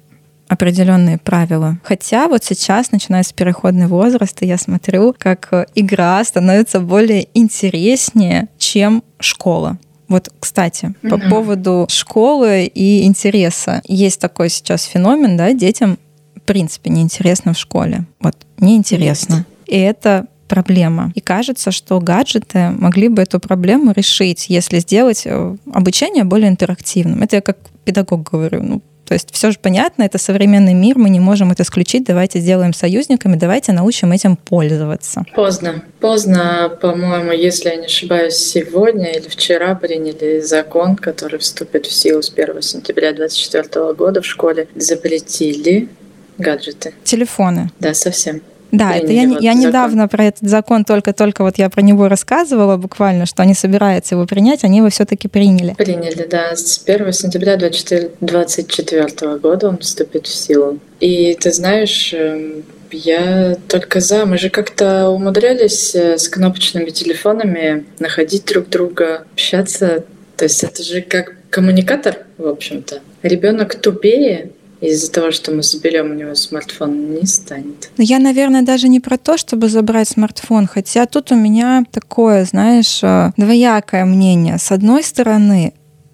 определенные 0.53 1.17
правила. 1.17 1.77
Хотя 1.83 2.27
вот 2.27 2.43
сейчас, 2.43 2.91
начиная 2.91 3.23
с 3.23 3.33
переходный 3.33 3.87
возраст, 3.87 4.37
я 4.41 4.57
смотрю, 4.57 5.15
как 5.17 5.67
игра 5.75 6.23
становится 6.23 6.79
более 6.79 7.27
интереснее, 7.33 8.47
чем 8.57 9.03
школа. 9.19 9.77
Вот, 10.07 10.29
кстати, 10.39 10.93
по 11.01 11.15
mm 11.15 11.29
поводу 11.29 11.85
школы 11.89 12.65
и 12.65 13.03
интереса. 13.05 13.81
Есть 13.85 14.19
такой 14.19 14.49
сейчас 14.49 14.83
феномен, 14.83 15.37
да, 15.37 15.53
детям 15.53 15.97
в 16.35 16.41
принципе 16.41 16.89
неинтересно 16.91 17.53
в 17.53 17.57
школе. 17.57 18.05
Вот, 18.19 18.35
неинтересно. 18.59 19.45
И 19.65 19.77
это 19.77 20.27
проблема. 20.47 21.11
И 21.15 21.21
кажется, 21.21 21.71
что 21.71 21.99
гаджеты 21.99 22.69
могли 22.77 23.07
бы 23.07 23.23
эту 23.23 23.39
проблему 23.39 23.91
решить, 23.95 24.49
если 24.49 24.79
сделать 24.79 25.23
э, 25.25 25.55
обучение 25.73 26.25
более 26.25 26.49
интерактивным. 26.49 27.23
Это 27.23 27.37
я 27.37 27.41
как 27.41 27.57
педагог 27.85 28.29
говорю. 28.29 28.61
Ну, 28.61 28.81
то 29.05 29.13
есть 29.13 29.33
все 29.33 29.51
же 29.51 29.57
понятно, 29.61 30.03
это 30.03 30.17
современный 30.17 30.73
мир, 30.73 30.97
мы 30.97 31.09
не 31.09 31.19
можем 31.19 31.51
это 31.51 31.63
исключить, 31.63 32.05
давайте 32.05 32.39
сделаем 32.39 32.73
союзниками, 32.73 33.35
давайте 33.35 33.71
научим 33.73 34.11
этим 34.11 34.35
пользоваться. 34.35 35.23
Поздно. 35.35 35.83
Поздно, 35.99 36.75
по-моему, 36.81 37.31
если 37.31 37.69
я 37.69 37.75
не 37.75 37.85
ошибаюсь, 37.85 38.35
сегодня 38.35 39.11
или 39.11 39.27
вчера 39.27 39.75
приняли 39.75 40.39
закон, 40.39 40.95
который 40.95 41.39
вступит 41.39 41.85
в 41.85 41.93
силу 41.93 42.21
с 42.21 42.31
1 42.31 42.61
сентября 42.61 43.13
2024 43.13 43.93
года 43.93 44.21
в 44.21 44.25
школе. 44.25 44.67
Запретили 44.75 45.89
гаджеты. 46.37 46.93
Телефоны. 47.03 47.71
Да, 47.79 47.93
совсем. 47.93 48.41
Да, 48.73 48.95
это 48.95 49.11
я, 49.11 49.21
я 49.39 49.53
недавно 49.53 50.07
про 50.07 50.25
этот 50.25 50.49
закон 50.49 50.83
только-только 50.83 51.43
вот 51.43 51.59
я 51.59 51.69
про 51.69 51.81
него 51.81 52.07
рассказывала 52.07 52.75
буквально, 52.75 53.27
что 53.27 53.43
они 53.43 53.53
собираются 53.53 54.15
его 54.15 54.25
принять, 54.25 54.63
они 54.63 54.79
его 54.79 54.89
все-таки 54.89 55.27
приняли. 55.27 55.75
Приняли, 55.77 56.27
да. 56.27 56.55
С 56.55 56.81
1 56.83 57.13
сентября 57.13 57.55
2024 57.57 59.37
года 59.37 59.69
он 59.69 59.77
вступит 59.77 60.25
в 60.25 60.33
силу. 60.33 60.79
И 60.99 61.35
ты 61.39 61.53
знаешь, 61.53 62.13
эм, 62.13 62.63
я 62.91 63.57
только 63.67 63.99
за. 63.99 64.25
Мы 64.25 64.39
же 64.39 64.49
как-то 64.49 65.09
умудрялись 65.09 65.93
э, 65.93 66.17
с 66.17 66.27
кнопочными 66.27 66.89
телефонами 66.89 67.85
находить 67.99 68.45
друг 68.45 68.69
друга, 68.69 69.25
общаться. 69.33 70.03
То 70.35 70.45
есть 70.45 70.63
это 70.63 70.81
же 70.81 71.01
как 71.01 71.35
коммуникатор, 71.51 72.25
в 72.39 72.47
общем-то. 72.47 73.01
Ребенок 73.21 73.75
тупее, 73.75 74.49
из-за 74.87 75.11
того, 75.11 75.31
что 75.31 75.51
мы 75.51 75.63
заберем 75.63 76.11
у 76.11 76.13
него 76.13 76.35
смартфон, 76.35 77.15
не 77.15 77.25
станет. 77.25 77.89
Но 77.97 78.03
я, 78.03 78.19
наверное, 78.19 78.61
даже 78.61 78.87
не 78.87 78.99
про 78.99 79.17
то, 79.17 79.37
чтобы 79.37 79.69
забрать 79.69 80.09
смартфон, 80.09 80.67
хотя 80.67 81.05
тут 81.05 81.31
у 81.31 81.35
меня 81.35 81.85
такое, 81.91 82.45
знаешь, 82.45 82.99
э, 83.03 83.31
двоякое 83.37 84.05
мнение. 84.05 84.57
С 84.57 84.71
одной 84.71 85.03
стороны, 85.03 85.73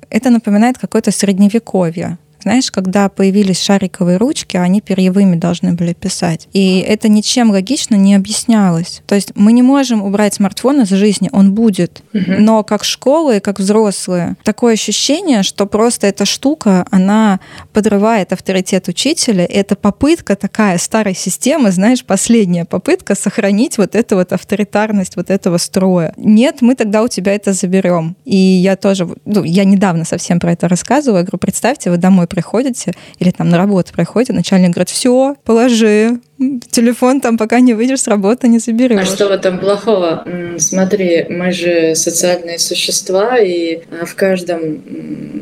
это 0.09 0.29
напоминает 0.29 0.77
какое-то 0.77 1.11
средневековье. 1.11 2.17
Знаешь, 2.41 2.71
когда 2.71 3.09
появились 3.09 3.61
шариковые 3.61 4.17
ручки, 4.17 4.55
они 4.55 4.79
перьевыми 4.81 5.35
должны 5.35 5.73
были 5.73 5.93
писать. 5.93 6.47
И 6.53 6.79
это 6.79 7.09
ничем 7.09 7.51
логично 7.51 7.95
не 7.95 8.15
объяснялось. 8.15 9.01
То 9.07 9.15
есть 9.15 9.33
мы 9.35 9.51
не 9.51 9.61
можем 9.61 10.01
убрать 10.01 10.35
смартфон 10.35 10.81
из 10.81 10.89
жизни, 10.89 11.29
он 11.33 11.53
будет. 11.53 12.01
Угу. 12.13 12.35
Но 12.39 12.63
как 12.63 12.85
школа 12.85 13.37
и 13.37 13.39
как 13.39 13.59
взрослые, 13.59 14.35
такое 14.43 14.73
ощущение, 14.73 15.43
что 15.43 15.65
просто 15.65 16.07
эта 16.07 16.25
штука, 16.25 16.85
она 16.91 17.41
подрывает 17.79 18.33
авторитет 18.33 18.89
учителя. 18.89 19.45
Это 19.45 19.77
попытка 19.77 20.35
такая 20.35 20.77
старой 20.77 21.15
системы, 21.15 21.71
знаешь, 21.71 22.03
последняя 22.03 22.65
попытка 22.65 23.15
сохранить 23.15 23.77
вот 23.77 23.95
эту 23.95 24.17
вот 24.17 24.33
авторитарность 24.33 25.15
вот 25.15 25.29
этого 25.29 25.55
строя. 25.55 26.13
Нет, 26.17 26.57
мы 26.59 26.75
тогда 26.75 27.03
у 27.03 27.07
тебя 27.07 27.33
это 27.33 27.53
заберем. 27.53 28.17
И 28.25 28.35
я 28.35 28.75
тоже, 28.75 29.07
ну, 29.23 29.45
я 29.45 29.63
недавно 29.63 30.03
совсем 30.03 30.41
про 30.41 30.51
это 30.51 30.67
рассказывала. 30.67 31.19
Я 31.19 31.23
говорю, 31.23 31.37
представьте, 31.37 31.89
вы 31.89 31.95
домой 31.95 32.27
приходите 32.27 32.91
или 33.17 33.31
там 33.31 33.47
на 33.47 33.57
работу 33.57 33.93
приходите, 33.93 34.33
начальник 34.33 34.71
говорит, 34.71 34.89
все, 34.89 35.35
положи, 35.45 36.19
телефон 36.71 37.21
там 37.21 37.37
пока 37.37 37.59
не 37.59 37.73
выйдешь 37.73 38.01
с 38.01 38.07
работы, 38.07 38.47
не 38.47 38.59
заберешь. 38.59 38.99
А 38.99 39.05
что 39.05 39.27
в 39.27 39.31
этом 39.31 39.59
плохого? 39.59 40.25
Смотри, 40.57 41.25
мы 41.29 41.51
же 41.51 41.95
социальные 41.95 42.59
существа, 42.59 43.37
и 43.37 43.81
а, 43.91 44.05
в 44.05 44.15
каждом 44.15 44.81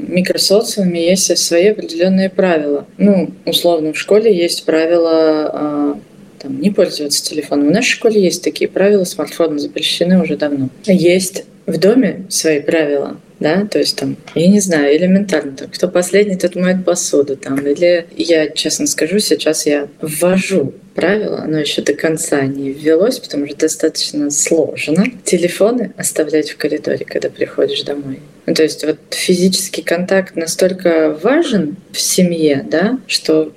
микросоциуме 0.08 1.10
есть 1.10 1.36
свои 1.38 1.68
определенные 1.68 2.30
правила. 2.30 2.86
Ну, 2.98 3.32
условно, 3.46 3.94
в 3.94 3.98
школе 3.98 4.36
есть 4.36 4.66
правила 4.66 5.12
а, 5.14 6.00
там, 6.40 6.60
не 6.60 6.72
пользоваться 6.72 7.24
телефоном. 7.24 7.68
В 7.68 7.72
нашей 7.72 7.92
школе 7.92 8.22
есть 8.22 8.44
такие 8.44 8.70
правила, 8.70 9.04
смартфоны 9.04 9.60
запрещены 9.60 10.22
уже 10.22 10.38
давно. 10.38 10.70
Есть 10.86 11.46
в 11.68 11.78
доме 11.78 12.26
свои 12.30 12.60
правила 12.60 13.18
да, 13.40 13.66
то 13.66 13.80
есть 13.80 13.98
там, 13.98 14.18
я 14.36 14.48
не 14.48 14.60
знаю, 14.60 14.96
элементарно, 14.96 15.52
там, 15.56 15.70
кто 15.70 15.88
последний, 15.88 16.38
тот 16.38 16.56
моет 16.56 16.84
посуду, 16.84 17.36
там, 17.36 17.60
или 17.68 18.08
я, 18.16 18.50
честно 18.50 18.88
скажу, 18.88 19.20
сейчас 19.20 19.66
я 19.66 19.88
ввожу 20.02 20.74
правила, 20.96 21.42
оно 21.44 21.60
еще 21.60 21.84
до 21.84 21.94
конца 21.94 22.42
не 22.42 22.72
ввелось, 22.72 23.20
потому 23.20 23.46
что 23.48 23.58
достаточно 23.58 24.32
сложно 24.32 25.06
телефоны 25.24 25.94
оставлять 25.98 26.50
в 26.50 26.58
коридоре, 26.58 27.06
когда 27.06 27.30
приходишь 27.30 27.84
домой. 27.84 28.20
Ну, 28.48 28.54
то 28.56 28.64
есть 28.64 28.84
вот 28.84 28.98
физический 29.12 29.84
контакт 29.84 30.36
настолько 30.36 31.16
важен 31.22 31.76
в 31.92 32.00
семье, 32.00 32.66
да, 32.68 33.00
что 33.06 33.54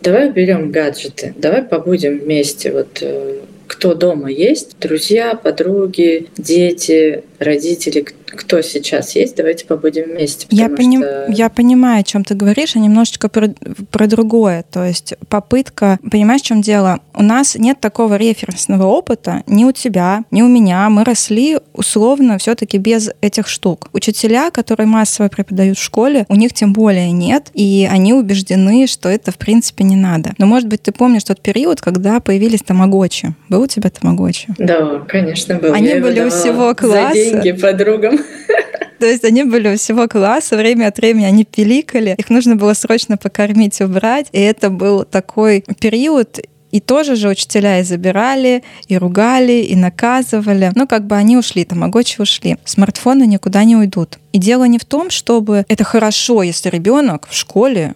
давай 0.00 0.30
берем 0.30 0.70
гаджеты, 0.70 1.34
давай 1.36 1.62
побудем 1.62 2.20
вместе, 2.20 2.70
вот 2.70 2.98
э, 3.00 3.40
кто 3.66 3.94
дома 3.94 4.30
есть, 4.30 4.76
друзья, 4.80 5.34
подруги, 5.34 6.28
дети, 6.36 7.24
родители, 7.38 8.06
кто 8.34 8.60
сейчас 8.62 9.14
есть, 9.14 9.36
давайте 9.36 9.66
побудем 9.66 10.10
вместе. 10.10 10.46
Я, 10.50 10.68
поним... 10.68 11.02
что... 11.02 11.26
я 11.28 11.48
понимаю, 11.48 12.00
о 12.00 12.02
чем 12.02 12.24
ты 12.24 12.34
говоришь, 12.34 12.76
а 12.76 12.78
немножечко 12.78 13.28
про, 13.28 13.48
про 13.90 14.06
другое. 14.06 14.64
То 14.70 14.84
есть 14.84 15.14
попытка, 15.28 15.98
понимаешь, 16.10 16.42
в 16.42 16.46
чем 16.46 16.62
дело? 16.62 17.00
У 17.14 17.22
нас 17.22 17.54
нет 17.56 17.80
такого 17.80 18.16
референсного 18.16 18.84
опыта 18.86 19.42
ни 19.46 19.64
у 19.64 19.72
тебя, 19.72 20.24
ни 20.30 20.42
у 20.42 20.48
меня. 20.48 20.88
Мы 20.90 21.04
росли 21.04 21.58
условно 21.72 22.38
все-таки 22.38 22.78
без 22.78 23.10
этих 23.20 23.48
штук. 23.48 23.88
Учителя, 23.92 24.50
которые 24.50 24.86
массово 24.86 25.28
преподают 25.28 25.78
в 25.78 25.82
школе, 25.82 26.26
у 26.28 26.34
них 26.34 26.52
тем 26.52 26.72
более 26.72 27.10
нет, 27.12 27.50
и 27.54 27.88
они 27.90 28.12
убеждены, 28.12 28.86
что 28.86 29.08
это 29.08 29.30
в 29.30 29.38
принципе 29.38 29.84
не 29.84 29.96
надо. 29.96 30.34
Но, 30.38 30.46
может 30.46 30.68
быть, 30.68 30.82
ты 30.82 30.92
помнишь 30.92 31.24
тот 31.24 31.40
период, 31.40 31.80
когда 31.80 32.20
появились 32.20 32.62
тамагочи. 32.62 33.34
Был 33.48 33.62
у 33.62 33.66
тебя 33.66 33.90
тамагочи? 33.90 34.48
Да, 34.58 35.00
конечно, 35.08 35.56
был. 35.56 35.72
Они 35.72 35.88
Я 35.88 36.00
были 36.00 36.20
у 36.20 36.30
всего 36.30 36.74
класса. 36.74 37.08
За 37.08 37.14
деньги 37.14 37.52
подругам. 37.52 38.18
То 38.98 39.06
есть 39.06 39.24
они 39.24 39.44
были 39.44 39.76
всего 39.76 40.08
класса, 40.08 40.56
время 40.56 40.88
от 40.88 40.96
времени 40.98 41.24
они 41.24 41.44
пиликали, 41.44 42.14
их 42.16 42.30
нужно 42.30 42.56
было 42.56 42.74
срочно 42.74 43.16
покормить, 43.16 43.80
убрать, 43.80 44.28
и 44.32 44.40
это 44.40 44.70
был 44.70 45.04
такой 45.04 45.64
период, 45.80 46.40
и 46.70 46.80
тоже 46.80 47.14
же 47.14 47.28
учителя 47.28 47.78
и 47.78 47.84
забирали, 47.84 48.64
и 48.88 48.98
ругали, 48.98 49.62
и 49.62 49.76
наказывали. 49.76 50.72
Ну, 50.74 50.88
как 50.88 51.06
бы 51.06 51.14
они 51.14 51.36
ушли, 51.36 51.64
тамагочи 51.64 52.20
ушли. 52.20 52.56
Смартфоны 52.64 53.28
никуда 53.28 53.62
не 53.62 53.76
уйдут. 53.76 54.18
И 54.32 54.38
дело 54.38 54.64
не 54.64 54.80
в 54.80 54.84
том, 54.84 55.10
чтобы 55.10 55.64
это 55.68 55.84
хорошо, 55.84 56.42
если 56.42 56.70
ребенок 56.70 57.28
в 57.30 57.34
школе 57.34 57.94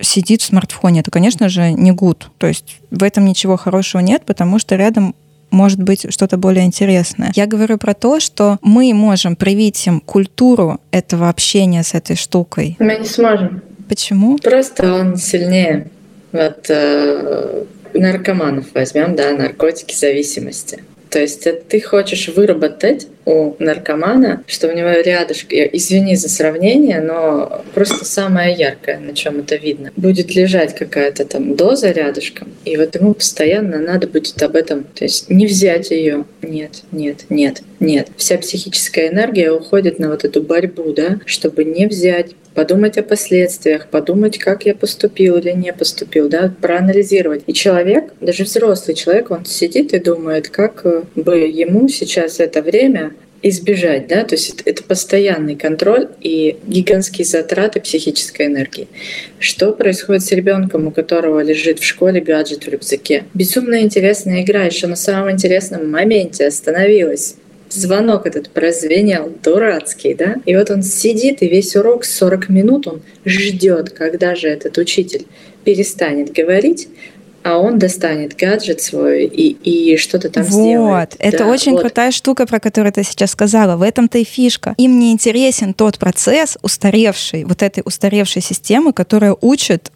сидит 0.00 0.42
в 0.42 0.44
смартфоне. 0.44 1.00
Это, 1.00 1.10
конечно 1.10 1.48
же, 1.48 1.72
не 1.72 1.90
гуд. 1.90 2.30
То 2.38 2.46
есть 2.46 2.76
в 2.92 3.02
этом 3.02 3.24
ничего 3.24 3.56
хорошего 3.56 4.00
нет, 4.00 4.24
потому 4.24 4.60
что 4.60 4.76
рядом 4.76 5.16
может 5.50 5.82
быть 5.82 6.12
что-то 6.12 6.36
более 6.36 6.64
интересное. 6.64 7.32
Я 7.34 7.46
говорю 7.46 7.78
про 7.78 7.94
то, 7.94 8.20
что 8.20 8.58
мы 8.62 8.92
можем 8.94 9.36
привить 9.36 9.86
им 9.86 10.00
культуру 10.00 10.80
этого 10.90 11.28
общения 11.28 11.82
с 11.82 11.94
этой 11.94 12.16
штукой. 12.16 12.76
Мы 12.78 12.98
не 12.98 13.06
сможем. 13.06 13.62
Почему? 13.88 14.38
Просто 14.38 14.92
он 14.92 15.16
сильнее. 15.16 15.88
Вот 16.32 16.66
э, 16.68 17.64
наркоманов 17.94 18.66
возьмем, 18.74 19.14
да, 19.14 19.32
наркотики 19.32 19.94
зависимости. 19.94 20.82
То 21.16 21.22
есть 21.22 21.48
ты 21.68 21.80
хочешь 21.80 22.28
выработать 22.28 23.08
у 23.24 23.54
наркомана, 23.58 24.44
что 24.46 24.68
у 24.68 24.76
него 24.76 24.90
рядышком, 24.90 25.58
извини 25.72 26.14
за 26.14 26.28
сравнение, 26.28 27.00
но 27.00 27.64
просто 27.72 28.04
самое 28.04 28.54
яркое, 28.54 28.98
на 28.98 29.14
чем 29.14 29.38
это 29.38 29.56
видно, 29.56 29.92
будет 29.96 30.34
лежать 30.34 30.74
какая-то 30.74 31.24
там 31.24 31.56
доза 31.56 31.90
рядышком, 31.90 32.52
и 32.66 32.76
вот 32.76 32.94
ему 32.96 33.14
постоянно 33.14 33.78
надо 33.78 34.08
будет 34.08 34.42
об 34.42 34.56
этом, 34.56 34.84
то 34.84 35.04
есть 35.04 35.30
не 35.30 35.46
взять 35.46 35.90
ее, 35.90 36.26
нет, 36.42 36.82
нет, 36.92 37.24
нет, 37.30 37.62
нет. 37.80 38.08
Вся 38.18 38.36
психическая 38.36 39.08
энергия 39.08 39.50
уходит 39.52 39.98
на 39.98 40.10
вот 40.10 40.26
эту 40.26 40.42
борьбу, 40.42 40.92
да, 40.92 41.20
чтобы 41.24 41.64
не 41.64 41.86
взять, 41.86 42.32
подумать 42.56 42.96
о 42.98 43.02
последствиях, 43.02 43.88
подумать, 43.88 44.38
как 44.38 44.64
я 44.64 44.74
поступил 44.74 45.36
или 45.36 45.52
не 45.52 45.72
поступил, 45.72 46.28
да, 46.28 46.52
проанализировать. 46.60 47.44
И 47.46 47.52
человек, 47.52 48.12
даже 48.20 48.44
взрослый 48.44 48.96
человек, 48.96 49.30
он 49.30 49.44
сидит 49.44 49.92
и 49.92 49.98
думает, 49.98 50.48
как 50.48 50.84
бы 51.14 51.36
ему 51.36 51.88
сейчас 51.88 52.40
это 52.40 52.62
время 52.62 53.12
избежать, 53.42 54.08
да, 54.08 54.24
то 54.24 54.34
есть 54.34 54.54
это, 54.54 54.70
это 54.70 54.82
постоянный 54.82 55.54
контроль 55.54 56.08
и 56.20 56.56
гигантские 56.66 57.26
затраты 57.26 57.80
психической 57.80 58.46
энергии. 58.46 58.88
Что 59.38 59.72
происходит 59.72 60.22
с 60.24 60.32
ребенком, 60.32 60.86
у 60.86 60.90
которого 60.90 61.40
лежит 61.40 61.78
в 61.78 61.84
школе 61.84 62.20
гаджет 62.20 62.64
в 62.64 62.68
рюкзаке? 62.68 63.24
Безумно 63.34 63.82
интересная 63.82 64.42
игра, 64.42 64.64
еще 64.64 64.86
на 64.86 64.96
самом 64.96 65.30
интересном 65.30 65.90
моменте 65.90 66.46
остановилась 66.46 67.36
звонок 67.70 68.26
этот 68.26 68.50
прозвенел, 68.50 69.32
дурацкий, 69.42 70.14
да? 70.14 70.36
И 70.44 70.56
вот 70.56 70.70
он 70.70 70.82
сидит, 70.82 71.42
и 71.42 71.48
весь 71.48 71.76
урок, 71.76 72.04
40 72.04 72.48
минут, 72.48 72.86
он 72.86 73.02
ждет, 73.24 73.90
когда 73.90 74.34
же 74.34 74.48
этот 74.48 74.78
учитель 74.78 75.26
перестанет 75.64 76.32
говорить, 76.32 76.88
а 77.46 77.58
он 77.58 77.78
достанет 77.78 78.34
гаджет 78.36 78.80
свой 78.80 79.24
и, 79.24 79.50
и 79.52 79.96
что-то 79.96 80.30
там 80.30 80.42
вот. 80.42 80.50
сделает. 80.50 81.12
Вот, 81.12 81.20
это 81.20 81.38
да, 81.38 81.46
очень 81.46 81.72
вот. 81.72 81.82
крутая 81.82 82.10
штука, 82.10 82.44
про 82.44 82.58
которую 82.58 82.92
ты 82.92 83.04
сейчас 83.04 83.30
сказала. 83.30 83.76
В 83.76 83.82
этом-то 83.82 84.18
и 84.18 84.24
фишка. 84.24 84.74
Им 84.78 84.98
не 84.98 85.12
интересен 85.12 85.72
тот 85.72 85.98
процесс 85.98 86.58
устаревший, 86.62 87.44
вот 87.44 87.62
этой 87.62 87.82
устаревшей 87.84 88.42
системы, 88.42 88.92
которая 88.92 89.36
учит 89.40 89.92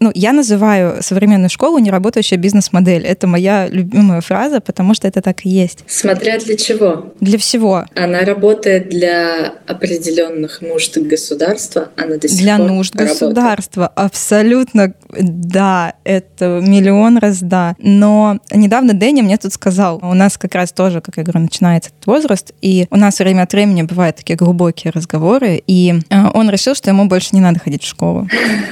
ну, 0.00 0.10
я 0.14 0.32
называю 0.32 1.02
современную 1.02 1.50
школу 1.50 1.78
неработающая 1.78 2.38
бизнес-модель. 2.38 3.04
Это 3.04 3.26
моя 3.26 3.68
любимая 3.68 4.20
фраза, 4.20 4.60
потому 4.60 4.94
что 4.94 5.08
это 5.08 5.22
так 5.22 5.44
и 5.44 5.48
есть. 5.48 5.84
Смотря 5.86 6.38
для 6.38 6.56
чего. 6.56 7.12
Для 7.20 7.38
всего. 7.38 7.84
Она 7.94 8.20
работает 8.20 8.88
для 8.88 9.54
определенных 9.66 10.60
нужд 10.62 10.96
государства, 10.98 11.90
она 11.96 12.16
до 12.16 12.28
сих 12.28 12.38
для 12.38 12.56
пор 12.56 12.68
нужд 12.68 12.94
работает. 12.94 13.18
государства, 13.18 13.86
абсолютно, 13.88 14.94
да, 15.10 15.94
это 16.04 16.60
миллион 16.62 17.18
раз 17.18 17.40
да. 17.40 17.74
Но 17.78 18.38
недавно 18.52 18.94
Дэнни 18.94 19.22
мне 19.22 19.36
тут 19.36 19.52
сказал, 19.52 19.98
у 20.02 20.14
нас 20.14 20.38
как 20.38 20.54
раз 20.54 20.72
тоже, 20.72 21.00
как 21.00 21.16
я 21.16 21.22
говорю, 21.24 21.40
начинается 21.40 21.90
этот 21.90 22.06
возраст, 22.06 22.52
и 22.62 22.86
у 22.90 22.96
нас 22.96 23.18
время 23.18 23.42
от 23.42 23.52
времени 23.52 23.82
бывают 23.82 24.16
такие 24.16 24.36
глубокие 24.36 24.92
разговоры, 24.92 25.62
и 25.66 25.94
э, 26.08 26.24
он 26.34 26.50
решил, 26.50 26.74
что 26.74 26.90
ему 26.90 27.06
больше 27.06 27.30
не 27.32 27.40
надо 27.40 27.58
ходить 27.58 27.82
в 27.82 27.86
школу. 27.86 28.28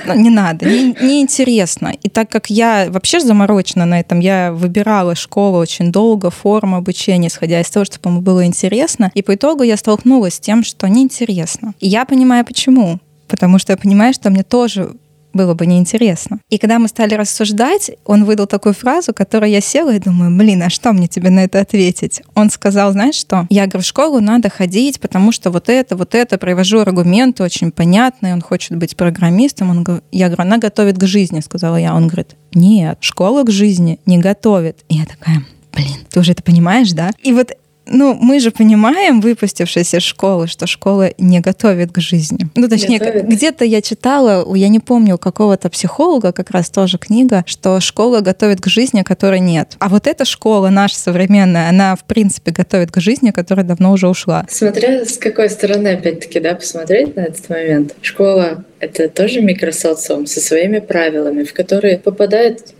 Ну, 0.06 0.14
не 0.14 0.30
надо, 0.30 0.66
не, 0.66 0.94
не 1.00 1.15
интересно. 1.20 1.92
И 2.02 2.08
так 2.08 2.30
как 2.30 2.50
я 2.50 2.86
вообще 2.90 3.20
заморочена 3.20 3.86
на 3.86 4.00
этом, 4.00 4.20
я 4.20 4.52
выбирала 4.52 5.14
школу 5.14 5.58
очень 5.58 5.92
долго, 5.92 6.30
форму 6.30 6.76
обучения, 6.76 7.28
исходя 7.28 7.60
из 7.60 7.70
того, 7.70 7.84
чтобы 7.84 8.10
ему 8.10 8.20
было 8.20 8.44
интересно. 8.44 9.10
И 9.14 9.22
по 9.22 9.34
итогу 9.34 9.62
я 9.62 9.76
столкнулась 9.76 10.34
с 10.34 10.40
тем, 10.40 10.64
что 10.64 10.88
неинтересно. 10.88 11.74
И 11.80 11.88
я 11.88 12.04
понимаю, 12.04 12.44
почему. 12.44 12.98
Потому 13.28 13.58
что 13.58 13.72
я 13.72 13.76
понимаю, 13.76 14.14
что 14.14 14.30
мне 14.30 14.42
тоже 14.42 14.94
было 15.36 15.54
бы 15.54 15.66
неинтересно. 15.66 16.40
И 16.48 16.58
когда 16.58 16.78
мы 16.78 16.88
стали 16.88 17.14
рассуждать, 17.14 17.90
он 18.04 18.24
выдал 18.24 18.46
такую 18.46 18.74
фразу, 18.74 19.12
которую 19.14 19.50
я 19.50 19.60
села 19.60 19.94
и 19.94 19.98
думаю, 19.98 20.36
блин, 20.36 20.62
а 20.62 20.70
что 20.70 20.92
мне 20.92 21.06
тебе 21.06 21.30
на 21.30 21.44
это 21.44 21.60
ответить? 21.60 22.22
Он 22.34 22.50
сказал, 22.50 22.92
знаешь 22.92 23.14
что? 23.14 23.46
Я 23.50 23.66
говорю, 23.66 23.82
в 23.82 23.86
школу 23.86 24.20
надо 24.20 24.48
ходить, 24.48 25.00
потому 25.00 25.32
что 25.32 25.50
вот 25.50 25.68
это, 25.68 25.96
вот 25.96 26.14
это, 26.14 26.38
привожу 26.38 26.80
аргументы 26.80 27.42
очень 27.42 27.70
понятные, 27.70 28.34
он 28.34 28.40
хочет 28.40 28.76
быть 28.76 28.96
программистом. 28.96 29.70
Он, 29.70 30.02
я 30.10 30.26
говорю, 30.26 30.42
она 30.42 30.58
готовит 30.58 30.98
к 30.98 31.06
жизни, 31.06 31.40
сказала 31.40 31.76
я. 31.76 31.94
Он 31.94 32.08
говорит, 32.08 32.36
нет, 32.54 32.98
школа 33.00 33.44
к 33.44 33.50
жизни 33.50 34.00
не 34.06 34.18
готовит. 34.18 34.78
И 34.88 34.96
я 34.96 35.04
такая, 35.04 35.44
блин, 35.74 35.96
ты 36.10 36.20
уже 36.20 36.32
это 36.32 36.42
понимаешь, 36.42 36.92
да? 36.92 37.10
И 37.22 37.32
вот 37.32 37.52
ну, 37.86 38.14
мы 38.14 38.40
же 38.40 38.50
понимаем, 38.50 39.20
выпустившись 39.20 39.94
из 39.94 40.02
школы, 40.02 40.46
что 40.46 40.66
школа 40.66 41.10
не 41.18 41.40
готовит 41.40 41.92
к 41.92 42.00
жизни. 42.00 42.48
Ну, 42.54 42.68
точнее, 42.68 42.98
где-то 42.98 43.64
я 43.64 43.80
читала, 43.80 44.54
я 44.54 44.68
не 44.68 44.80
помню, 44.80 45.14
у 45.14 45.18
какого-то 45.18 45.70
психолога 45.70 46.32
как 46.32 46.50
раз 46.50 46.70
тоже 46.70 46.98
книга, 46.98 47.44
что 47.46 47.80
школа 47.80 48.20
готовит 48.20 48.60
к 48.60 48.66
жизни, 48.66 49.02
которой 49.02 49.40
нет. 49.40 49.76
А 49.78 49.88
вот 49.88 50.06
эта 50.06 50.24
школа 50.24 50.68
наша 50.68 50.96
современная, 50.98 51.68
она, 51.68 51.96
в 51.96 52.04
принципе, 52.04 52.50
готовит 52.50 52.90
к 52.90 53.00
жизни, 53.00 53.30
которая 53.30 53.64
давно 53.64 53.92
уже 53.92 54.08
ушла. 54.08 54.46
Смотря 54.48 55.04
с 55.04 55.18
какой 55.18 55.48
стороны, 55.48 55.88
опять-таки, 55.88 56.40
да, 56.40 56.54
посмотреть 56.54 57.16
на 57.16 57.20
этот 57.20 57.48
момент. 57.48 57.94
Школа— 58.02 58.64
это 58.80 59.08
тоже 59.08 59.40
микросоциум 59.40 60.26
со 60.26 60.40
своими 60.40 60.80
правилами, 60.80 61.44
в 61.44 61.52
которые 61.52 61.98
попадает 61.98 62.74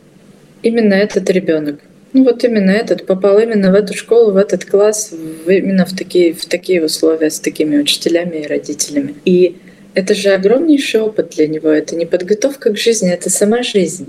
именно 0.63 0.95
этот 0.95 1.31
ребенок. 1.31 1.81
Ну 2.17 2.25
вот 2.25 2.43
именно 2.45 2.71
этот 2.71 3.05
попал 3.05 3.39
именно 3.39 3.71
в 3.71 3.75
эту 3.75 3.93
школу, 3.93 4.33
в 4.33 4.39
этот 4.39 4.65
класс, 4.65 5.13
в, 5.13 5.51
именно 5.51 5.85
в 5.85 5.95
такие, 5.95 6.33
в 6.33 6.47
такие 6.47 6.83
условия 6.83 7.29
с 7.29 7.39
такими 7.39 7.77
учителями 7.77 8.39
и 8.39 8.47
родителями. 8.47 9.17
И 9.27 9.57
это 9.93 10.15
же 10.15 10.31
огромнейший 10.31 11.03
опыт 11.03 11.35
для 11.37 11.47
него. 11.47 11.69
Это 11.69 11.95
не 11.95 12.07
подготовка 12.07 12.73
к 12.73 12.79
жизни, 12.79 13.13
это 13.13 13.29
сама 13.29 13.63
жизнь. 13.63 14.07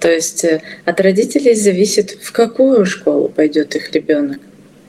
То 0.00 0.10
есть 0.10 0.42
э, 0.42 0.60
от 0.84 1.00
родителей 1.00 1.54
зависит, 1.54 2.18
в 2.20 2.32
какую 2.32 2.84
школу 2.84 3.28
пойдет 3.28 3.76
их 3.76 3.92
ребенок. 3.92 4.40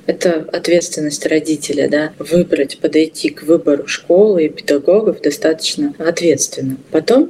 Это 0.07 0.43
ответственность 0.51 1.27
родителя, 1.27 1.87
да, 1.87 2.13
выбрать, 2.17 2.79
подойти 2.79 3.29
к 3.29 3.43
выбору 3.43 3.85
школы 3.85 4.45
и 4.45 4.49
педагогов 4.49 5.21
достаточно 5.21 5.93
ответственно. 5.99 6.77
Потом 6.89 7.29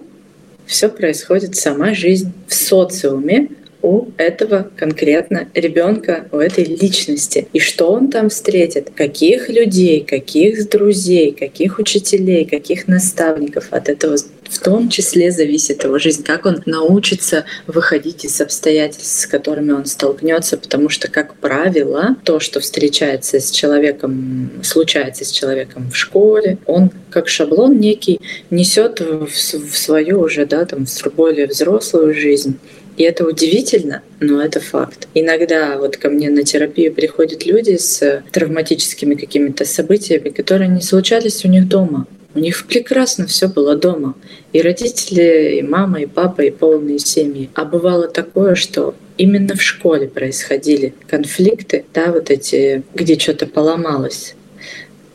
все 0.65 0.87
происходит 0.87 1.57
сама 1.57 1.93
жизнь 1.93 2.31
в 2.47 2.53
социуме, 2.53 3.49
у 3.81 4.07
этого 4.17 4.69
конкретно 4.75 5.47
ребенка, 5.53 6.27
у 6.31 6.37
этой 6.37 6.63
личности. 6.63 7.47
И 7.53 7.59
что 7.59 7.91
он 7.91 8.09
там 8.09 8.29
встретит, 8.29 8.91
каких 8.95 9.49
людей, 9.49 10.01
каких 10.01 10.69
друзей, 10.69 11.31
каких 11.31 11.79
учителей, 11.79 12.45
каких 12.45 12.87
наставников? 12.87 13.67
От 13.71 13.89
этого 13.89 14.17
в 14.49 14.59
том 14.59 14.89
числе 14.89 15.31
зависит 15.31 15.83
его 15.83 15.99
жизнь, 15.99 16.23
как 16.23 16.45
он 16.45 16.63
научится 16.65 17.45
выходить 17.67 18.25
из 18.25 18.39
обстоятельств, 18.39 19.19
с 19.19 19.27
которыми 19.27 19.71
он 19.71 19.85
столкнется, 19.85 20.57
потому 20.57 20.89
что, 20.89 21.09
как 21.09 21.35
правило, 21.35 22.15
то, 22.23 22.39
что 22.39 22.59
встречается 22.59 23.39
с 23.39 23.51
человеком, 23.51 24.51
случается 24.63 25.25
с 25.25 25.31
человеком 25.31 25.89
в 25.91 25.95
школе, 25.95 26.57
он 26.65 26.91
как 27.09 27.27
шаблон 27.27 27.79
некий 27.79 28.19
несет 28.49 28.99
в, 28.99 29.27
в 29.27 29.77
свою 29.77 30.21
уже, 30.21 30.45
да, 30.45 30.65
там, 30.65 30.85
в 30.85 31.07
более 31.15 31.47
взрослую 31.47 32.13
жизнь 32.13 32.57
И 32.97 33.03
это 33.03 33.25
удивительно, 33.25 34.01
но 34.19 34.41
это 34.41 34.59
факт. 34.59 35.07
Иногда 35.13 35.77
вот 35.77 35.97
ко 35.97 36.09
мне 36.09 36.29
на 36.31 36.43
терапию 36.43 36.93
приходят 36.93 37.45
люди 37.45 37.77
с 37.77 38.23
травматическими 38.31 39.13
какими-то 39.13 39.65
событиями, 39.65 40.29
которые 40.29 40.67
не 40.67 40.81
случались 40.81 41.45
у 41.45 41.47
них 41.47 41.67
дома. 41.67 42.07
У 42.33 42.39
них 42.39 42.65
прекрасно 42.67 43.27
все 43.27 43.47
было 43.47 43.75
дома. 43.75 44.15
И 44.51 44.61
родители, 44.61 45.57
и 45.59 45.61
мама, 45.61 46.01
и 46.01 46.05
папа, 46.07 46.41
и 46.41 46.51
полные 46.51 46.99
семьи. 46.99 47.49
А 47.53 47.65
бывало 47.65 48.07
такое, 48.07 48.55
что 48.55 48.95
именно 49.17 49.55
в 49.55 49.61
школе 49.61 50.07
происходили 50.07 50.93
конфликты, 51.07 51.85
да, 51.93 52.11
вот 52.11 52.31
эти, 52.31 52.83
где 52.93 53.17
что-то 53.17 53.45
поломалось. 53.45 54.35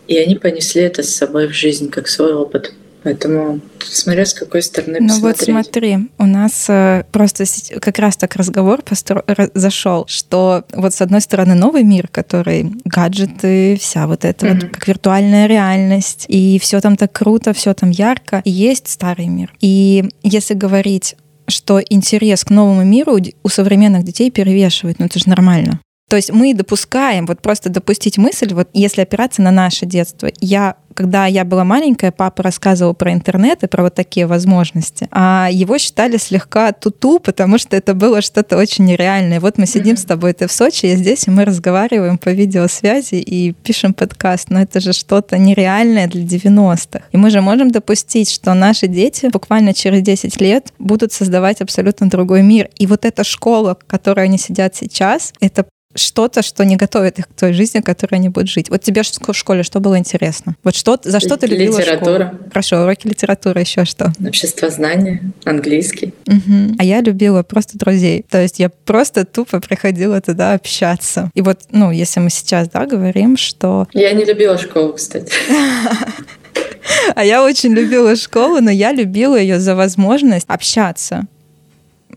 И 0.07 0.16
они 0.18 0.37
понесли 0.37 0.83
это 0.83 1.03
с 1.03 1.14
собой 1.14 1.49
в 1.49 1.53
жизнь 1.53 1.90
как 1.90 2.09
свой 2.09 2.33
опыт. 2.33 2.73
Поэтому 3.03 3.61
смотря 3.81 4.25
с 4.25 4.35
какой 4.35 4.62
стороны 4.62 4.99
ну 5.01 5.09
посмотреть. 5.09 5.49
вот 5.49 5.65
смотри, 5.65 5.99
у 6.19 6.27
нас 6.27 6.67
э, 6.69 7.05
просто 7.11 7.45
как 7.81 7.99
раз 7.99 8.17
так 8.17 8.37
разговор 8.37 8.83
постро... 8.83 9.25
зашел, 9.55 10.05
что 10.07 10.65
вот 10.73 10.95
с 10.95 11.01
одной 11.01 11.21
стороны 11.21 11.55
новый 11.55 11.83
мир, 11.83 12.09
который 12.09 12.73
гаджеты, 12.85 13.77
вся 13.81 14.07
вот 14.07 14.25
эта 14.25 14.47
mm-hmm. 14.47 14.61
вот 14.61 14.71
как 14.71 14.88
виртуальная 14.88 15.47
реальность, 15.47 16.27
и 16.29 16.59
все 16.61 16.81
там 16.81 16.97
так 16.97 17.12
круто, 17.12 17.53
все 17.53 17.75
там 17.75 17.91
ярко, 17.91 18.41
и 18.45 18.51
есть 18.51 18.88
старый 18.88 19.27
мир. 19.27 19.53
И 19.61 20.09
если 20.23 20.55
говорить 20.55 21.17
что 21.49 21.81
интерес 21.81 22.45
к 22.45 22.51
новому 22.51 22.85
миру 22.85 23.19
у 23.43 23.49
современных 23.49 24.05
детей 24.05 24.31
перевешивает, 24.31 25.01
ну 25.01 25.07
это 25.07 25.19
же 25.19 25.29
нормально. 25.29 25.81
То 26.12 26.16
есть 26.16 26.31
мы 26.31 26.53
допускаем, 26.53 27.25
вот 27.25 27.40
просто 27.40 27.70
допустить 27.70 28.18
мысль, 28.18 28.53
вот 28.53 28.68
если 28.75 29.01
опираться 29.01 29.40
на 29.40 29.51
наше 29.51 29.87
детство. 29.87 30.29
Я 30.40 30.77
когда 30.92 31.25
я 31.25 31.46
была 31.46 31.64
маленькая, 31.64 32.12
папа 32.12 32.42
рассказывал 32.42 32.92
про 32.92 33.14
интернет 33.14 33.62
и 33.62 33.66
про 33.66 33.85
вот 33.85 33.94
такие 33.94 34.27
возможности. 34.27 35.09
А 35.11 35.48
его 35.51 35.79
считали 35.79 36.18
слегка 36.18 36.70
туту, 36.72 37.18
потому 37.18 37.57
что 37.57 37.79
это 37.79 37.94
было 37.94 38.20
что-то 38.20 38.59
очень 38.59 38.85
нереальное. 38.85 39.40
Вот 39.40 39.57
мы 39.57 39.64
сидим 39.64 39.96
с 39.96 40.05
тобой, 40.05 40.35
ты 40.35 40.48
в 40.48 40.53
Сочи, 40.53 40.85
я 40.85 40.96
здесь, 40.96 41.27
и 41.29 41.31
мы 41.31 41.46
разговариваем 41.46 42.18
по 42.18 42.29
видеосвязи 42.29 43.14
и 43.14 43.53
пишем 43.53 43.94
подкаст. 43.94 44.51
Но 44.51 44.61
это 44.61 44.81
же 44.81 44.92
что-то 44.92 45.38
нереальное 45.38 46.09
для 46.09 46.25
90-х. 46.25 47.07
И 47.11 47.16
мы 47.16 47.31
же 47.31 47.40
можем 47.40 47.70
допустить, 47.70 48.31
что 48.31 48.53
наши 48.53 48.87
дети 48.87 49.31
буквально 49.33 49.72
через 49.72 50.03
10 50.03 50.38
лет 50.42 50.75
будут 50.79 51.14
создавать 51.14 51.62
абсолютно 51.62 52.11
другой 52.11 52.42
мир. 52.42 52.68
И 52.77 52.87
вот 52.87 53.07
эта 53.07 53.25
школа, 53.25 53.79
в 53.81 53.87
которой 53.87 54.27
они 54.27 54.37
сидят 54.37 54.77
сейчас, 54.77 55.33
это 55.40 55.64
что-то, 55.95 56.43
что 56.43 56.65
не 56.65 56.77
готовит 56.77 57.19
их 57.19 57.29
к 57.29 57.33
той 57.33 57.53
жизни, 57.53 57.81
в 57.81 57.85
которой 57.85 58.17
они 58.17 58.29
будут 58.29 58.49
жить. 58.49 58.71
Вот 58.71 58.83
тебе 58.83 59.03
в 59.03 59.35
школе 59.35 59.63
что 59.63 59.81
было 59.81 59.99
интересно? 59.99 60.57
Вот 60.63 60.75
что, 60.75 60.99
за 61.03 61.21
что 61.21 61.37
ты 61.37 61.47
любила 61.47 61.79
Литература. 61.79 62.27
Школу? 62.27 62.49
Хорошо, 62.51 62.83
уроки 62.83 63.07
литературы, 63.07 63.61
еще 63.61 63.85
что? 63.85 64.13
Общество 64.27 64.71
знания, 64.71 65.33
английский. 65.45 66.15
Угу. 66.27 66.77
А 66.79 66.85
я 66.85 67.01
любила 67.01 67.43
просто 67.43 67.79
друзей. 67.79 68.25
То 68.29 68.41
есть 68.41 68.59
я 68.59 68.69
просто 68.69 69.25
тупо 69.25 69.61
приходила 69.61 70.21
туда 70.21 70.55
общаться. 70.55 71.31
И 71.35 71.43
вот, 71.43 71.61
ну, 71.71 71.91
если 71.91 72.21
мы 72.21 72.31
сейчас, 72.31 72.69
да, 72.69 72.87
говорим, 72.87 73.37
что... 73.37 73.87
Я 73.93 74.13
не 74.13 74.25
любила 74.25 74.59
школу, 74.59 74.95
кстати. 74.95 75.33
А 77.15 77.25
я 77.25 77.45
очень 77.45 77.73
любила 77.73 78.17
школу, 78.17 78.61
но 78.61 78.71
я 78.71 78.93
любила 78.93 79.37
ее 79.37 79.61
за 79.61 79.75
возможность 79.75 80.45
общаться 80.49 81.27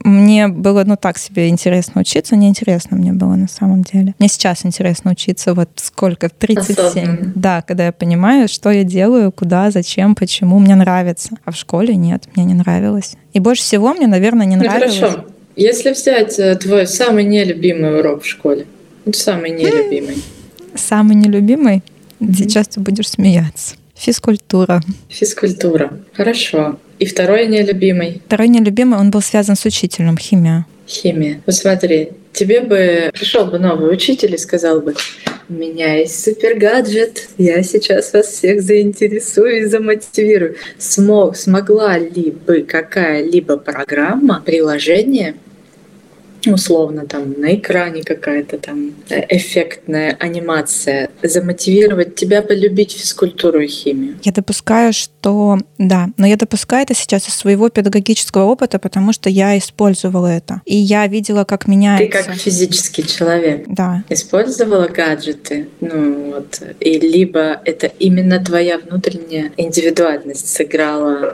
мне 0.03 0.47
было, 0.47 0.84
ну, 0.84 0.97
так 0.97 1.17
себе 1.17 1.47
интересно 1.47 2.01
учиться, 2.01 2.36
неинтересно 2.36 2.97
мне 2.97 3.13
было 3.13 3.36
на 3.36 3.47
самом 3.47 3.84
деле. 3.84 4.13
Мне 4.19 4.27
сейчас 4.27 4.65
интересно 4.65 5.12
учиться, 5.12 5.53
вот 5.53 5.69
сколько, 5.75 6.29
в 6.29 6.34
37. 6.34 6.86
Особенно. 6.86 7.31
Да, 7.36 7.62
когда 7.62 7.86
я 7.86 7.91
понимаю, 7.91 8.47
что 8.47 8.71
я 8.71 8.84
делаю, 8.84 9.31
куда, 9.31 9.71
зачем, 9.71 10.15
почему, 10.15 10.60
мне 10.60 10.75
нравится. 10.75 11.29
А 11.45 11.51
в 11.51 11.55
школе 11.55 11.95
нет, 11.95 12.25
мне 12.36 12.45
не 12.45 12.53
нравилось. 12.53 13.15
И 13.34 13.39
больше 13.39 13.63
всего 13.63 13.93
мне, 13.93 14.08
наверное, 14.08 14.45
не 14.45 14.55
ну, 14.55 14.63
нравилось... 14.63 14.97
хорошо. 14.99 15.25
Если 15.55 15.91
взять 15.91 16.38
э, 16.38 16.55
твой 16.55 16.86
самый 16.86 17.23
нелюбимый 17.23 17.99
урок 17.99 18.23
в 18.23 18.27
школе, 18.27 18.65
самый 19.13 19.51
нелюбимый. 19.51 20.17
Самый 20.75 21.15
нелюбимый? 21.15 21.81
Mm-hmm. 22.19 22.34
Сейчас 22.34 22.67
ты 22.67 22.79
будешь 22.81 23.10
смеяться. 23.10 23.75
Физкультура. 23.95 24.81
Физкультура. 25.10 25.99
Хорошо. 26.13 26.79
И 26.99 27.05
второй 27.05 27.47
нелюбимый? 27.47 28.21
Второй 28.25 28.47
нелюбимый, 28.49 28.99
он 28.99 29.12
был 29.12 29.21
связан 29.21 29.55
с 29.55 29.65
учителем, 29.65 30.17
химия. 30.17 30.65
Химия. 30.88 31.41
Вот 31.45 31.55
смотри, 31.55 32.12
тебе 32.31 32.62
бы 32.62 33.10
пришел 33.13 33.45
бы 33.45 33.58
новый 33.58 33.91
учитель 33.91 34.36
и 34.36 34.38
сказал 34.38 34.81
бы, 34.81 34.95
у 35.47 35.53
меня 35.53 35.95
есть 35.95 36.23
супер 36.23 36.58
гаджет, 36.58 37.29
я 37.38 37.62
сейчас 37.63 38.13
вас 38.13 38.27
всех 38.27 38.62
заинтересую 38.62 39.62
и 39.62 39.65
замотивирую. 39.65 40.55
Смог, 40.77 41.36
смогла 41.36 41.97
ли 41.97 42.31
бы 42.31 42.62
какая-либо 42.62 43.58
программа, 43.58 44.41
приложение 44.45 45.36
условно 46.53 47.05
там 47.05 47.34
на 47.39 47.55
экране 47.55 48.03
какая-то 48.03 48.58
там 48.58 48.93
э, 49.10 49.23
эффектная 49.29 50.15
анимация, 50.19 51.10
замотивировать 51.23 52.15
тебя 52.15 52.41
полюбить 52.41 52.93
физкультуру 52.93 53.60
и 53.60 53.67
химию? 53.67 54.15
Я 54.23 54.31
допускаю, 54.31 54.93
что 54.93 55.60
да, 55.77 56.10
но 56.17 56.27
я 56.27 56.36
допускаю 56.36 56.84
это 56.84 56.93
сейчас 56.93 57.27
из 57.27 57.36
своего 57.36 57.69
педагогического 57.69 58.45
опыта, 58.45 58.79
потому 58.79 59.13
что 59.13 59.29
я 59.29 59.58
использовала 59.58 60.27
это. 60.27 60.62
И 60.65 60.75
я 60.75 61.08
видела, 61.08 61.43
как 61.43 61.67
меняется. 61.67 62.05
Ты 62.05 62.12
как 62.12 62.36
физический 62.36 63.05
человек. 63.05 63.65
Да. 63.67 64.03
Использовала 64.10 64.88
гаджеты, 64.88 65.67
ну 65.81 66.31
вот, 66.31 66.62
и 66.79 66.99
либо 66.99 67.62
это 67.65 67.88
именно 67.88 68.43
твоя 68.43 68.77
внутренняя 68.77 69.51
индивидуальность 69.58 70.47
сыграла 70.47 71.34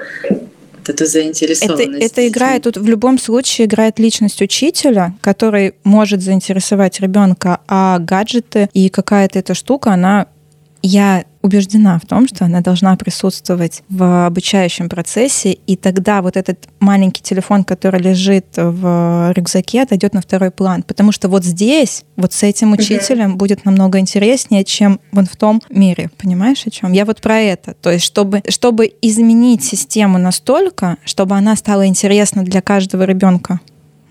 вот 0.82 0.90
эту 0.90 1.06
заинтересованность. 1.06 2.04
Это, 2.04 2.22
это 2.22 2.28
играет, 2.28 2.64
тут 2.64 2.78
в 2.78 2.88
любом 2.88 3.18
случае 3.18 3.68
играет 3.68 4.00
личность 4.00 4.42
учителя, 4.42 5.16
который 5.22 5.76
может 5.84 6.22
заинтересовать 6.22 7.00
ребенка, 7.00 7.60
а 7.68 8.00
гаджеты 8.00 8.70
и 8.74 8.90
какая-то 8.90 9.40
эта 9.40 9.54
штука, 9.54 9.92
она 9.92 10.28
я 10.82 11.26
убеждена 11.42 12.00
в 12.00 12.06
том, 12.06 12.28
что 12.28 12.46
она 12.46 12.62
должна 12.62 12.96
присутствовать 12.96 13.84
в 13.90 14.28
обучающем 14.28 14.90
процессе, 14.90 15.54
и 15.54 15.76
тогда 15.76 16.22
вот 16.22 16.38
этот 16.38 16.68
маленький 16.80 17.24
телефон, 17.24 17.64
который 17.64 18.00
лежит 18.00 18.46
в 18.56 19.32
рюкзаке, 19.36 19.84
отойдет 19.84 20.14
на 20.14 20.22
второй 20.22 20.52
план. 20.52 20.84
Потому 20.84 21.12
что 21.12 21.30
вот 21.30 21.44
здесь, 21.44 22.04
вот 22.16 22.34
с 22.34 22.44
этим 22.44 22.74
учителем 22.74 23.38
будет 23.38 23.66
намного 23.66 24.00
интереснее, 24.00 24.64
чем 24.64 25.00
вон 25.12 25.26
в 25.26 25.36
том 25.36 25.62
мире. 25.70 26.12
Понимаешь, 26.18 26.66
о 26.66 26.70
чем? 26.70 26.92
Я 26.92 27.06
вот 27.06 27.22
про 27.22 27.40
это. 27.40 27.74
То 27.74 27.92
есть, 27.92 28.06
чтобы, 28.06 28.44
чтобы 28.50 28.92
изменить 29.02 29.64
систему 29.64 30.18
настолько, 30.18 30.98
чтобы 31.06 31.36
она 31.36 31.56
стала 31.56 31.88
интересна 31.88 32.44
для 32.44 32.62
каждого 32.62 33.04
ребенка. 33.04 33.60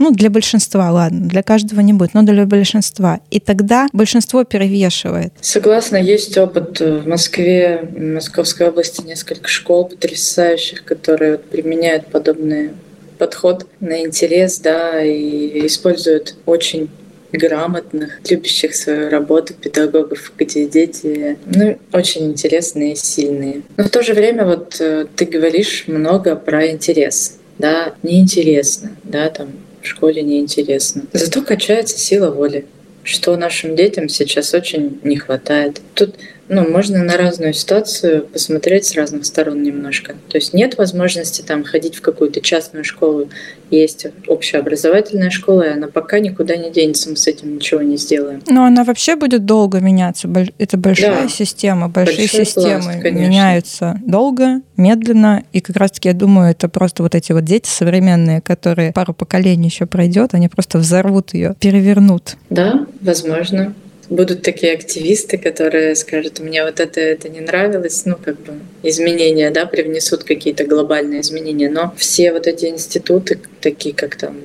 Ну, 0.00 0.12
для 0.12 0.30
большинства, 0.30 0.90
ладно, 0.90 1.28
для 1.28 1.42
каждого 1.42 1.80
не 1.80 1.92
будет, 1.92 2.14
но 2.14 2.22
для 2.22 2.46
большинства. 2.46 3.20
И 3.30 3.38
тогда 3.38 3.86
большинство 3.92 4.44
перевешивает. 4.44 5.34
Согласна, 5.42 5.98
есть 5.98 6.38
опыт 6.38 6.80
в 6.80 7.06
Москве, 7.06 7.86
в 7.92 8.00
Московской 8.00 8.68
области 8.68 9.06
несколько 9.06 9.46
школ 9.46 9.88
потрясающих, 9.88 10.84
которые 10.84 11.36
применяют 11.36 12.06
подобный 12.06 12.70
подход 13.18 13.66
на 13.80 14.00
интерес, 14.00 14.58
да, 14.60 15.04
и 15.04 15.66
используют 15.66 16.34
очень 16.46 16.88
грамотных, 17.32 18.20
любящих 18.30 18.74
свою 18.74 19.10
работу 19.10 19.52
педагогов, 19.52 20.32
где 20.38 20.66
дети 20.66 21.36
ну, 21.44 21.78
очень 21.92 22.24
интересные 22.24 22.96
сильные. 22.96 23.60
Но 23.76 23.84
в 23.84 23.90
то 23.90 24.02
же 24.02 24.14
время 24.14 24.46
вот 24.46 24.80
э, 24.80 25.04
ты 25.14 25.26
говоришь 25.26 25.84
много 25.88 26.36
про 26.36 26.70
интерес. 26.70 27.36
Да, 27.58 27.92
неинтересно, 28.02 28.96
да, 29.04 29.28
там 29.28 29.50
в 29.82 29.86
школе 29.86 30.22
неинтересно. 30.22 31.02
Зато 31.12 31.42
качается 31.42 31.98
сила 31.98 32.30
воли, 32.30 32.66
что 33.02 33.36
нашим 33.36 33.76
детям 33.76 34.08
сейчас 34.08 34.54
очень 34.54 35.00
не 35.02 35.16
хватает. 35.16 35.80
Тут 35.94 36.16
ну, 36.50 36.68
можно 36.68 37.04
на 37.04 37.16
разную 37.16 37.52
ситуацию 37.54 38.24
посмотреть 38.24 38.84
с 38.84 38.96
разных 38.96 39.24
сторон 39.24 39.62
немножко. 39.62 40.16
То 40.28 40.36
есть 40.36 40.52
нет 40.52 40.76
возможности 40.76 41.42
там 41.42 41.62
ходить 41.62 41.94
в 41.94 42.00
какую-то 42.00 42.40
частную 42.40 42.82
школу, 42.84 43.28
есть 43.70 44.08
общеобразовательная 44.26 45.30
школа, 45.30 45.62
и 45.62 45.68
она 45.68 45.86
пока 45.86 46.18
никуда 46.18 46.56
не 46.56 46.72
денется, 46.72 47.08
мы 47.08 47.14
с 47.14 47.28
этим 47.28 47.54
ничего 47.54 47.82
не 47.82 47.96
сделаем. 47.96 48.42
Но 48.48 48.64
она 48.64 48.82
вообще 48.82 49.14
будет 49.14 49.44
долго 49.44 49.78
меняться. 49.78 50.28
Это 50.58 50.76
большая 50.76 51.22
да. 51.22 51.28
система, 51.28 51.88
большие 51.88 52.26
Большой 52.26 52.44
системы 52.44 53.00
пласт, 53.00 53.04
меняются 53.04 54.00
долго, 54.04 54.60
медленно, 54.76 55.44
и 55.52 55.60
как 55.60 55.76
раз-таки 55.76 56.08
я 56.08 56.14
думаю, 56.14 56.50
это 56.50 56.68
просто 56.68 57.04
вот 57.04 57.14
эти 57.14 57.30
вот 57.30 57.44
дети 57.44 57.68
современные, 57.68 58.40
которые 58.40 58.92
пару 58.92 59.14
поколений 59.14 59.68
еще 59.68 59.86
пройдет, 59.86 60.34
они 60.34 60.48
просто 60.48 60.78
взорвут 60.78 61.32
ее, 61.32 61.54
перевернут. 61.60 62.36
Да, 62.48 62.86
возможно 63.00 63.72
будут 64.10 64.42
такие 64.42 64.74
активисты, 64.74 65.38
которые 65.38 65.94
скажут, 65.94 66.40
мне 66.40 66.64
вот 66.64 66.80
это, 66.80 67.00
это 67.00 67.28
не 67.28 67.40
нравилось, 67.40 68.04
ну, 68.04 68.16
как 68.22 68.38
бы 68.40 68.54
изменения, 68.82 69.50
да, 69.50 69.64
привнесут 69.66 70.24
какие-то 70.24 70.64
глобальные 70.64 71.20
изменения. 71.20 71.70
Но 71.70 71.94
все 71.96 72.32
вот 72.32 72.46
эти 72.46 72.66
институты, 72.66 73.40
такие 73.60 73.94
как 73.94 74.16
там 74.16 74.36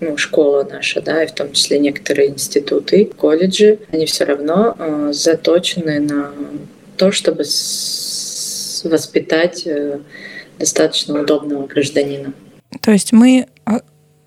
ну, 0.00 0.16
школа 0.16 0.66
наша, 0.70 1.00
да, 1.02 1.22
и 1.22 1.26
в 1.26 1.32
том 1.32 1.52
числе 1.52 1.78
некоторые 1.78 2.30
институты, 2.30 3.04
колледжи, 3.04 3.78
они 3.92 4.06
все 4.06 4.24
равно 4.24 4.74
э, 4.78 5.10
заточены 5.12 6.00
на 6.00 6.32
то, 6.96 7.12
чтобы 7.12 7.44
воспитать 8.84 9.66
э, 9.66 9.98
достаточно 10.58 11.20
удобного 11.20 11.66
гражданина. 11.66 12.32
То 12.80 12.92
есть 12.92 13.12
мы 13.12 13.48
а, 13.64 13.80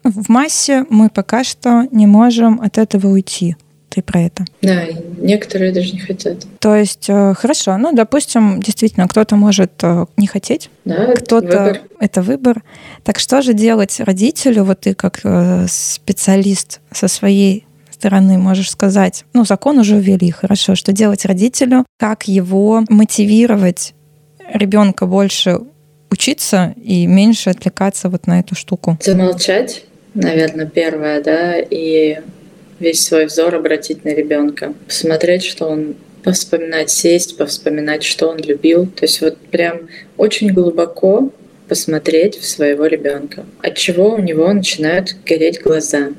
в 0.04 0.30
массе 0.30 0.86
мы 0.90 1.10
пока 1.10 1.44
что 1.44 1.88
не 1.92 2.06
можем 2.06 2.60
от 2.62 2.78
этого 2.78 3.08
уйти. 3.08 3.56
Ты 3.92 4.02
про 4.02 4.22
это? 4.22 4.46
Да, 4.62 4.86
некоторые 5.18 5.74
даже 5.74 5.92
не 5.92 6.00
хотят. 6.00 6.38
То 6.60 6.78
есть, 6.78 7.10
э, 7.10 7.34
хорошо, 7.34 7.78
ну, 7.78 7.92
допустим, 7.92 8.62
действительно, 8.62 9.06
кто-то 9.06 9.36
может 9.36 9.72
э, 9.84 10.06
не 10.16 10.28
хотеть, 10.28 10.70
да, 10.86 11.14
кто-то 11.14 11.46
это 11.46 11.64
выбор. 11.64 11.82
это 12.00 12.22
выбор. 12.22 12.64
Так 13.04 13.20
что 13.20 13.42
же 13.42 13.54
делать 13.54 14.00
родителю, 14.00 14.64
вот 14.64 14.80
ты 14.80 14.94
как 14.94 15.20
э, 15.26 15.66
специалист 15.68 16.80
со 16.94 17.10
своей 17.10 17.66
стороны 17.92 18.38
можешь 18.38 18.72
сказать, 18.72 19.26
ну, 19.34 19.44
закон 19.44 19.78
уже 19.78 20.00
ввели, 20.00 20.32
хорошо, 20.32 20.76
что 20.76 20.94
делать 20.94 21.26
родителю, 21.26 21.86
как 22.00 22.30
его 22.30 22.86
мотивировать 22.88 23.94
ребенка 24.54 25.06
больше 25.06 25.60
учиться 26.10 26.74
и 26.82 27.08
меньше 27.08 27.50
отвлекаться 27.50 28.08
вот 28.08 28.26
на 28.26 28.40
эту 28.40 28.56
штуку? 28.56 28.98
Замолчать, 29.02 29.84
наверное, 30.14 30.66
первое, 30.66 31.22
да, 31.22 31.58
и 31.60 32.22
весь 32.82 33.06
свой 33.06 33.28
взор 33.28 33.56
обратить 33.56 34.04
на 34.04 34.10
ребенка, 34.10 34.74
посмотреть, 34.88 35.44
что 35.44 35.68
он 35.68 35.96
повспоминать, 36.24 36.90
сесть, 36.90 37.38
повспоминать, 37.38 38.04
что 38.04 38.28
он 38.28 38.38
любил. 38.38 38.86
То 38.86 39.06
есть 39.06 39.22
вот 39.22 39.38
прям 39.38 39.90
очень 40.18 40.54
глубоко 40.54 41.32
посмотреть 41.68 42.38
в 42.38 42.46
своего 42.46 42.86
ребенка, 42.86 43.46
от 43.62 43.76
чего 43.78 44.16
у 44.16 44.20
него 44.20 44.52
начинают 44.52 45.16
гореть 45.26 45.62
глаза, 45.62 46.10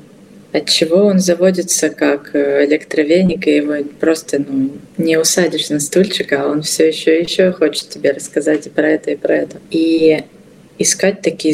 от 0.51 0.67
чего 0.67 1.05
он 1.05 1.19
заводится 1.19 1.89
как 1.89 2.31
э, 2.33 2.65
электровеник, 2.65 3.47
и 3.47 3.57
его 3.57 3.75
просто 3.99 4.39
ну, 4.39 4.71
не 4.97 5.17
усадишь 5.17 5.69
на 5.69 5.79
стульчик, 5.79 6.33
а 6.33 6.47
он 6.47 6.63
все 6.63 6.87
еще 6.87 7.19
еще 7.19 7.51
хочет 7.51 7.89
тебе 7.89 8.11
рассказать 8.11 8.65
и 8.65 8.69
про 8.69 8.89
это, 8.89 9.11
и 9.11 9.15
про 9.15 9.35
это. 9.35 9.57
И 9.69 10.23
искать 10.79 11.21
такие 11.21 11.53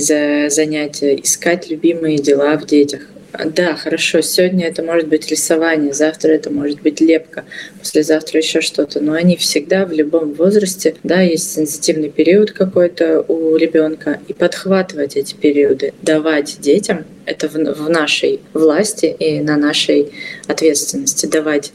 занятия, 0.49 1.15
искать 1.21 1.69
любимые 1.69 2.17
дела 2.17 2.57
в 2.57 2.65
детях, 2.65 3.09
да, 3.31 3.75
хорошо. 3.75 4.21
Сегодня 4.21 4.67
это 4.67 4.81
может 4.81 5.07
быть 5.07 5.27
рисование, 5.29 5.93
завтра 5.93 6.31
это 6.31 6.49
может 6.49 6.81
быть 6.81 6.99
лепка, 6.99 7.45
послезавтра 7.79 8.39
еще 8.39 8.61
что-то. 8.61 9.01
Но 9.01 9.13
они 9.13 9.37
всегда 9.37 9.85
в 9.85 9.91
любом 9.91 10.33
возрасте, 10.33 10.95
да, 11.03 11.21
есть 11.21 11.53
сенситивный 11.53 12.09
период 12.09 12.51
какой-то 12.51 13.23
у 13.27 13.55
ребенка, 13.55 14.19
и 14.27 14.33
подхватывать 14.33 15.15
эти 15.15 15.35
периоды, 15.35 15.93
давать 16.01 16.57
детям, 16.59 17.05
это 17.25 17.47
в, 17.47 17.53
в 17.53 17.89
нашей 17.89 18.39
власти 18.53 19.15
и 19.19 19.39
на 19.41 19.57
нашей 19.57 20.11
ответственности, 20.47 21.27
давать 21.27 21.71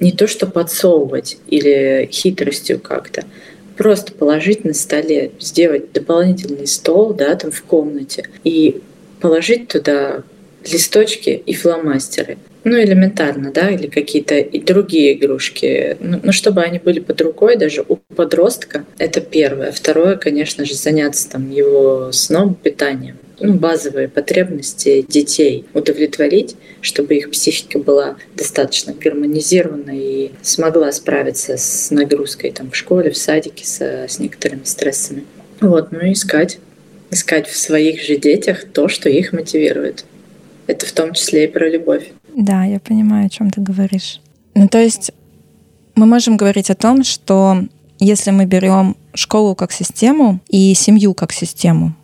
не 0.00 0.12
то, 0.12 0.26
что 0.26 0.46
подсовывать 0.46 1.36
или 1.48 2.08
хитростью 2.10 2.80
как-то, 2.80 3.24
просто 3.76 4.12
положить 4.12 4.64
на 4.64 4.72
столе, 4.72 5.32
сделать 5.38 5.92
дополнительный 5.92 6.66
стол, 6.66 7.12
да, 7.12 7.34
там 7.34 7.50
в 7.50 7.62
комнате 7.62 8.24
и 8.42 8.80
положить 9.20 9.68
туда 9.68 10.22
листочки 10.64 11.30
и 11.30 11.54
фломастеры. 11.54 12.38
Ну, 12.64 12.78
элементарно, 12.78 13.50
да, 13.50 13.70
или 13.70 13.86
какие-то 13.86 14.36
и 14.36 14.60
другие 14.60 15.14
игрушки. 15.14 15.96
Ну, 16.00 16.20
ну, 16.22 16.32
чтобы 16.32 16.62
они 16.62 16.78
были 16.78 17.00
под 17.00 17.20
рукой 17.20 17.56
даже 17.56 17.84
у 17.86 17.96
подростка, 17.96 18.84
это 18.98 19.20
первое. 19.20 19.72
Второе, 19.72 20.16
конечно 20.16 20.64
же, 20.64 20.74
заняться 20.74 21.30
там 21.30 21.50
его 21.50 22.10
сном, 22.12 22.54
питанием. 22.54 23.16
Ну, 23.40 23.54
базовые 23.54 24.08
потребности 24.08 25.06
детей 25.08 25.64
удовлетворить, 25.72 26.56
чтобы 26.80 27.14
их 27.14 27.30
психика 27.30 27.78
была 27.78 28.16
достаточно 28.34 28.92
гармонизирована 28.92 29.92
и 29.94 30.32
смогла 30.42 30.90
справиться 30.90 31.56
с 31.56 31.92
нагрузкой 31.92 32.50
там, 32.50 32.72
в 32.72 32.76
школе, 32.76 33.12
в 33.12 33.16
садике, 33.16 33.64
со, 33.64 34.06
с 34.08 34.18
некоторыми 34.18 34.64
стрессами. 34.64 35.24
Вот, 35.60 35.92
ну 35.92 36.00
и 36.00 36.12
искать. 36.12 36.58
Искать 37.10 37.48
в 37.48 37.56
своих 37.56 38.02
же 38.02 38.16
детях 38.16 38.64
то, 38.72 38.88
что 38.88 39.08
их 39.08 39.32
мотивирует 39.32 40.04
это 40.68 40.86
в 40.86 40.92
том 40.92 41.14
числе 41.14 41.44
и 41.44 41.48
про 41.48 41.68
любовь. 41.68 42.12
Да, 42.36 42.64
я 42.64 42.78
понимаю, 42.78 43.26
о 43.26 43.30
чем 43.30 43.50
ты 43.50 43.60
говоришь. 43.60 44.20
Ну, 44.54 44.68
то 44.68 44.78
есть 44.78 45.10
мы 45.96 46.06
можем 46.06 46.36
говорить 46.36 46.70
о 46.70 46.76
том, 46.76 47.02
что 47.02 47.64
если 47.98 48.30
мы 48.30 48.44
берем 48.44 48.96
школу 49.14 49.56
как 49.56 49.72
систему 49.72 50.38
и 50.48 50.74
семью 50.74 51.14
как 51.14 51.32
систему, 51.32 51.94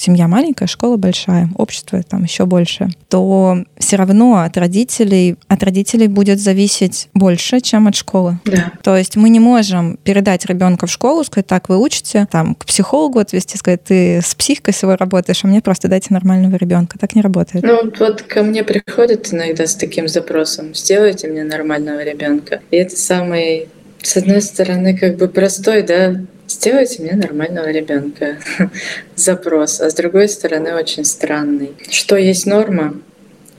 семья 0.00 0.28
маленькая, 0.28 0.66
школа 0.66 0.96
большая, 0.96 1.48
общество 1.56 2.02
там 2.02 2.24
еще 2.24 2.46
больше, 2.46 2.88
то 3.08 3.64
все 3.78 3.96
равно 3.96 4.38
от 4.38 4.56
родителей, 4.56 5.36
от 5.48 5.62
родителей 5.62 6.08
будет 6.08 6.40
зависеть 6.40 7.08
больше, 7.14 7.60
чем 7.60 7.86
от 7.86 7.94
школы. 7.94 8.38
Да. 8.44 8.72
То 8.82 8.96
есть 8.96 9.16
мы 9.16 9.28
не 9.28 9.40
можем 9.40 9.98
передать 10.02 10.46
ребенка 10.46 10.86
в 10.86 10.90
школу, 10.90 11.22
сказать, 11.24 11.46
так, 11.46 11.68
вы 11.68 11.78
учите, 11.78 12.26
там, 12.30 12.54
к 12.54 12.64
психологу 12.64 13.18
отвести, 13.18 13.58
сказать, 13.58 13.84
ты 13.84 14.20
с 14.22 14.34
психикой 14.34 14.74
своей 14.74 14.96
работаешь, 14.96 15.44
а 15.44 15.48
мне 15.48 15.60
просто 15.60 15.88
дайте 15.88 16.08
нормального 16.10 16.56
ребенка. 16.56 16.98
Так 16.98 17.14
не 17.14 17.22
работает. 17.22 17.64
Ну, 17.64 17.90
вот 17.98 18.22
ко 18.22 18.42
мне 18.42 18.64
приходят 18.64 19.32
иногда 19.32 19.66
с 19.66 19.74
таким 19.74 20.08
запросом, 20.08 20.74
сделайте 20.74 21.28
мне 21.28 21.44
нормального 21.44 22.02
ребенка. 22.02 22.60
И 22.70 22.76
это 22.76 22.96
самый 22.96 23.68
с 24.02 24.16
одной 24.16 24.40
стороны, 24.40 24.96
как 24.96 25.16
бы 25.16 25.28
простой, 25.28 25.82
да, 25.82 26.16
сделайте 26.50 27.02
мне 27.02 27.12
нормального 27.12 27.70
ребенка. 27.70 28.38
Запрос. 29.16 29.80
А 29.80 29.90
с 29.90 29.94
другой 29.94 30.28
стороны, 30.28 30.74
очень 30.74 31.04
странный. 31.04 31.72
Что 31.90 32.16
есть 32.16 32.46
норма? 32.46 33.00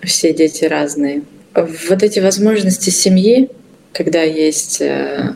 Все 0.04 0.34
дети 0.34 0.66
разные. 0.66 1.24
Вот 1.54 2.04
эти 2.04 2.20
возможности 2.20 2.90
семьи, 2.90 3.50
когда 3.94 4.24
есть 4.24 4.82
э, 4.82 5.36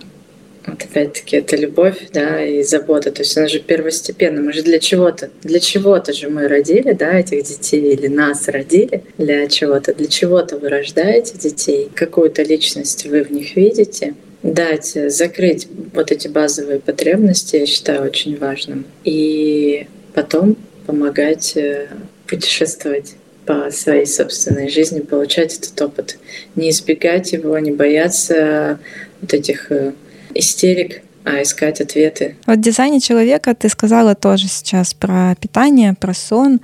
вот 0.65 0.82
опять-таки 0.82 1.38
это 1.38 1.56
любовь, 1.56 2.08
да, 2.13 2.44
и 2.44 2.63
забота. 2.63 3.12
То 3.12 3.22
есть 3.22 3.38
она 3.38 3.48
же 3.48 3.60
первостепенна. 3.60 4.41
Мы 4.41 4.54
же 4.54 4.63
для 4.63 4.80
чего-то, 4.80 5.30
для 5.44 5.60
чего-то 5.60 6.13
же 6.13 6.30
мы 6.30 6.48
родили, 6.48 6.94
да, 6.94 7.20
этих 7.20 7.44
детей, 7.44 7.94
или 7.94 8.08
нас 8.08 8.48
родили 8.48 9.04
для 9.18 9.48
чего-то. 9.48 9.94
Для 9.94 10.08
чего-то 10.08 10.58
вы 10.58 10.70
рождаете 10.70 11.38
детей, 11.38 11.89
какую-то 11.94 12.44
личность 12.44 13.06
вы 13.06 13.24
в 13.24 13.32
них 13.32 13.56
видите 13.56 14.15
дать, 14.54 14.96
закрыть 15.08 15.68
вот 15.94 16.12
эти 16.12 16.28
базовые 16.28 16.80
потребности, 16.80 17.58
я 17.58 17.66
считаю 17.66 18.04
очень 18.04 18.38
важным. 18.38 18.86
И 19.04 19.88
потом 20.14 20.56
помогать 20.86 21.58
э, 21.58 21.88
путешествовать 22.28 23.16
по 23.46 23.72
своей 23.72 24.06
собственной 24.06 24.70
жизни, 24.70 25.00
получать 25.00 25.58
этот 25.58 25.80
опыт. 25.82 26.18
Не 26.56 26.70
избегать 26.70 27.34
его, 27.34 27.58
не 27.58 27.72
бояться 27.72 28.80
вот 29.22 29.34
этих 29.34 29.72
э, 29.72 29.94
истерик, 30.36 31.02
а 31.24 31.42
искать 31.42 31.82
ответы. 31.82 32.36
Вот 32.46 32.60
в 32.60 32.62
дизайне 32.62 33.00
человека 33.00 33.56
ты 33.56 33.68
сказала 33.68 34.14
тоже 34.14 34.48
сейчас 34.48 34.94
про 34.94 35.36
питание, 35.42 35.96
про 36.00 36.14
сон. 36.14 36.62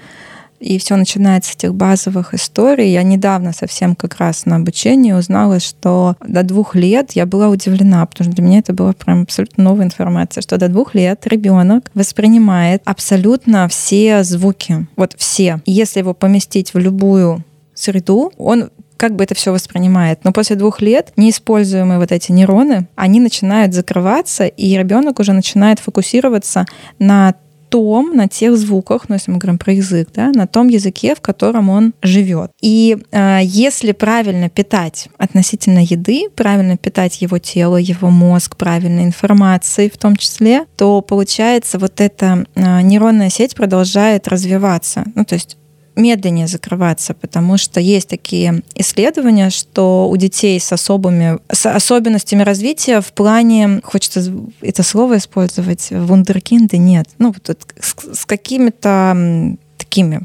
И 0.61 0.77
все 0.77 0.95
начинается 0.95 1.51
с 1.51 1.55
этих 1.55 1.73
базовых 1.73 2.33
историй. 2.35 2.91
Я 2.91 3.01
недавно 3.01 3.51
совсем 3.51 3.95
как 3.95 4.17
раз 4.17 4.45
на 4.45 4.57
обучении 4.57 5.11
узнала, 5.11 5.59
что 5.59 6.15
до 6.25 6.43
двух 6.43 6.75
лет 6.75 7.13
я 7.13 7.25
была 7.25 7.49
удивлена, 7.49 8.05
потому 8.05 8.29
что 8.29 8.35
для 8.35 8.45
меня 8.45 8.59
это 8.59 8.71
была 8.71 8.93
прям 8.93 9.23
абсолютно 9.23 9.63
новая 9.63 9.85
информация, 9.85 10.41
что 10.41 10.57
до 10.57 10.67
двух 10.67 10.93
лет 10.93 11.25
ребенок 11.25 11.89
воспринимает 11.95 12.83
абсолютно 12.85 13.67
все 13.67 14.23
звуки. 14.23 14.85
Вот 14.95 15.15
все. 15.17 15.61
Если 15.65 15.99
его 15.99 16.13
поместить 16.13 16.75
в 16.75 16.77
любую 16.77 17.43
среду, 17.73 18.31
он 18.37 18.69
как 18.97 19.15
бы 19.15 19.23
это 19.23 19.33
все 19.33 19.51
воспринимает. 19.51 20.19
Но 20.23 20.31
после 20.31 20.55
двух 20.55 20.79
лет 20.79 21.11
неиспользуемые 21.17 21.97
вот 21.97 22.11
эти 22.11 22.31
нейроны, 22.31 22.87
они 22.95 23.19
начинают 23.19 23.73
закрываться, 23.73 24.45
и 24.45 24.77
ребенок 24.77 25.19
уже 25.19 25.33
начинает 25.33 25.79
фокусироваться 25.79 26.67
на 26.99 27.33
том, 27.71 28.13
на 28.13 28.27
тех 28.27 28.57
звуках, 28.57 29.05
ну, 29.07 29.15
если 29.15 29.31
мы 29.31 29.37
говорим 29.37 29.57
про 29.57 29.71
язык, 29.71 30.09
да, 30.13 30.31
на 30.35 30.45
том 30.45 30.67
языке, 30.67 31.15
в 31.15 31.21
котором 31.21 31.69
он 31.69 31.93
живет. 32.01 32.51
И 32.61 32.97
э, 33.11 33.39
если 33.43 33.93
правильно 33.93 34.49
питать 34.49 35.07
относительно 35.17 35.79
еды, 35.79 36.27
правильно 36.35 36.75
питать 36.75 37.21
его 37.21 37.39
тело, 37.39 37.77
его 37.77 38.09
мозг 38.09 38.57
правильной 38.57 39.05
информацией 39.05 39.89
в 39.89 39.97
том 39.97 40.17
числе, 40.17 40.65
то 40.75 41.01
получается 41.01 41.79
вот 41.79 42.01
эта 42.01 42.45
э, 42.55 42.81
нейронная 42.81 43.29
сеть 43.29 43.55
продолжает 43.55 44.27
развиваться. 44.27 45.05
Ну, 45.15 45.23
то 45.23 45.35
есть 45.35 45.57
медленнее 45.95 46.47
закрываться, 46.47 47.13
потому 47.13 47.57
что 47.57 47.79
есть 47.79 48.07
такие 48.07 48.61
исследования, 48.75 49.49
что 49.49 50.09
у 50.09 50.17
детей 50.17 50.59
с 50.59 50.71
особыми, 50.71 51.39
с 51.51 51.65
особенностями 51.65 52.43
развития 52.43 53.01
в 53.01 53.11
плане, 53.13 53.81
хочется 53.83 54.23
это 54.61 54.83
слово 54.83 55.17
использовать, 55.17 55.89
вундеркинды 55.91 56.77
нет, 56.77 57.07
ну 57.17 57.33
вот 57.33 57.57
с, 57.79 57.95
с 58.13 58.25
какими-то 58.25 59.57
такими 59.77 60.21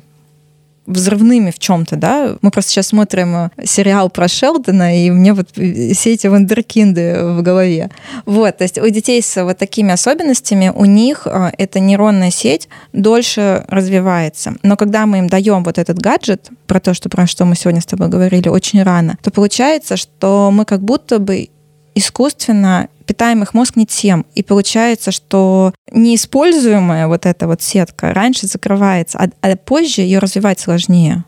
взрывными 0.87 1.51
в 1.51 1.59
чем-то, 1.59 1.97
да. 1.97 2.37
Мы 2.43 2.51
просто 2.51 2.73
сейчас 2.73 2.89
смотрим 2.89 3.37
э, 3.37 3.51
сериал 3.65 4.11
про 4.11 4.29
Шелдона, 4.29 5.05
и 5.05 5.11
мне 5.11 5.33
вот 5.33 5.49
э, 5.57 5.93
все 5.93 6.15
эти 6.15 6.27
вундеркинды 6.27 7.19
в 7.23 7.43
голове. 7.43 7.91
Вот, 8.25 8.59
то 8.59 8.65
есть 8.65 8.79
у 8.79 8.89
детей 8.89 9.23
с 9.23 9.43
вот 9.43 9.59
такими 9.59 9.93
особенностями, 9.93 10.73
у 10.75 10.85
них 10.85 11.27
э, 11.27 11.51
эта 11.59 11.81
нейронная 11.81 12.31
сеть 12.31 12.69
дольше 12.93 13.65
развивается. 13.69 14.55
Но 14.63 14.77
когда 14.77 15.07
мы 15.07 15.19
им 15.19 15.29
даем 15.29 15.65
вот 15.65 15.79
этот 15.79 15.99
гаджет, 15.99 16.51
про 16.67 16.81
то, 16.81 16.95
что, 16.95 17.09
про 17.09 17.27
что 17.27 17.45
мы 17.45 17.55
сегодня 17.55 17.81
с 17.81 17.87
тобой 17.87 18.09
говорили, 18.09 18.49
очень 18.49 18.83
рано, 18.83 19.19
то 19.23 19.31
получается, 19.31 19.97
что 19.97 20.51
мы 20.53 20.65
как 20.65 20.83
будто 20.83 21.19
бы 21.19 21.49
искусственно 21.97 22.89
питаем 23.07 23.43
их 23.43 23.55
мозг 23.55 23.77
не 23.77 23.87
тем. 23.87 24.27
И 24.35 24.43
получается, 24.43 25.11
что 25.11 25.73
неиспользуемая 25.91 27.09
вот 27.09 27.27
эта 27.27 27.47
вот 27.47 27.63
сетка 27.63 28.13
раньше 28.13 28.47
закрывается, 28.47 29.19
а, 29.19 29.29
а 29.41 29.57
позже 29.57 30.03
ее 30.03 30.19
развивать 30.19 30.61
сложнее. 30.61 31.25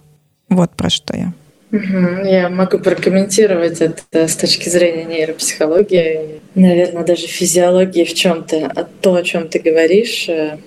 Вот 0.48 0.70
про 0.72 0.90
что 0.90 1.16
я. 1.16 1.32
Я 1.70 2.48
могу 2.48 2.78
прокомментировать 2.78 3.80
это 3.80 4.26
с 4.26 4.36
точки 4.36 4.68
зрения 4.68 5.04
нейропсихологии, 5.04 6.40
наверное, 6.54 7.04
даже 7.04 7.26
физиологии 7.26 8.04
в 8.04 8.14
чем-то. 8.14 8.72
А 8.74 8.84
то, 8.84 9.14
о 9.14 9.22
чем 9.22 9.48
ты 9.48 9.58
говоришь, 9.58 10.28
э, 10.28 10.58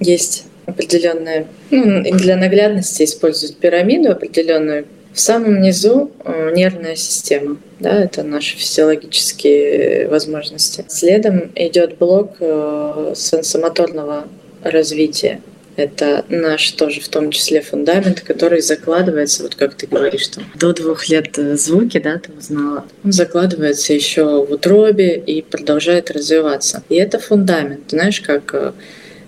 есть 0.00 0.44
определенная, 0.64 1.46
ну, 1.70 2.02
для 2.02 2.36
наглядности 2.36 3.04
используют 3.04 3.58
пирамиду 3.58 4.10
определенную. 4.10 4.86
В 5.16 5.20
самом 5.20 5.62
низу 5.62 6.10
э, 6.24 6.52
нервная 6.54 6.94
система, 6.94 7.56
да, 7.80 8.04
это 8.04 8.22
наши 8.22 8.58
физиологические 8.58 10.08
возможности. 10.08 10.84
Следом 10.88 11.52
идет 11.54 11.96
блок 11.96 12.34
э, 12.38 13.14
сенсомоторного 13.16 14.24
развития. 14.62 15.40
Это 15.76 16.26
наш 16.28 16.70
тоже 16.72 17.00
в 17.00 17.08
том 17.08 17.30
числе 17.30 17.62
фундамент, 17.62 18.20
который 18.20 18.60
закладывается, 18.60 19.42
вот 19.44 19.54
как 19.54 19.74
ты 19.74 19.86
говоришь, 19.86 20.28
там, 20.28 20.44
до 20.54 20.74
двух 20.74 21.08
лет 21.08 21.38
э, 21.38 21.56
звуки, 21.56 21.98
да, 21.98 22.18
ты 22.18 22.32
узнала, 22.32 22.84
он 23.02 23.10
закладывается 23.10 23.94
еще 23.94 24.44
в 24.44 24.52
утробе 24.52 25.16
и 25.16 25.40
продолжает 25.40 26.10
развиваться. 26.10 26.82
И 26.90 26.94
это 26.94 27.18
фундамент, 27.18 27.90
знаешь, 27.90 28.20
как 28.20 28.74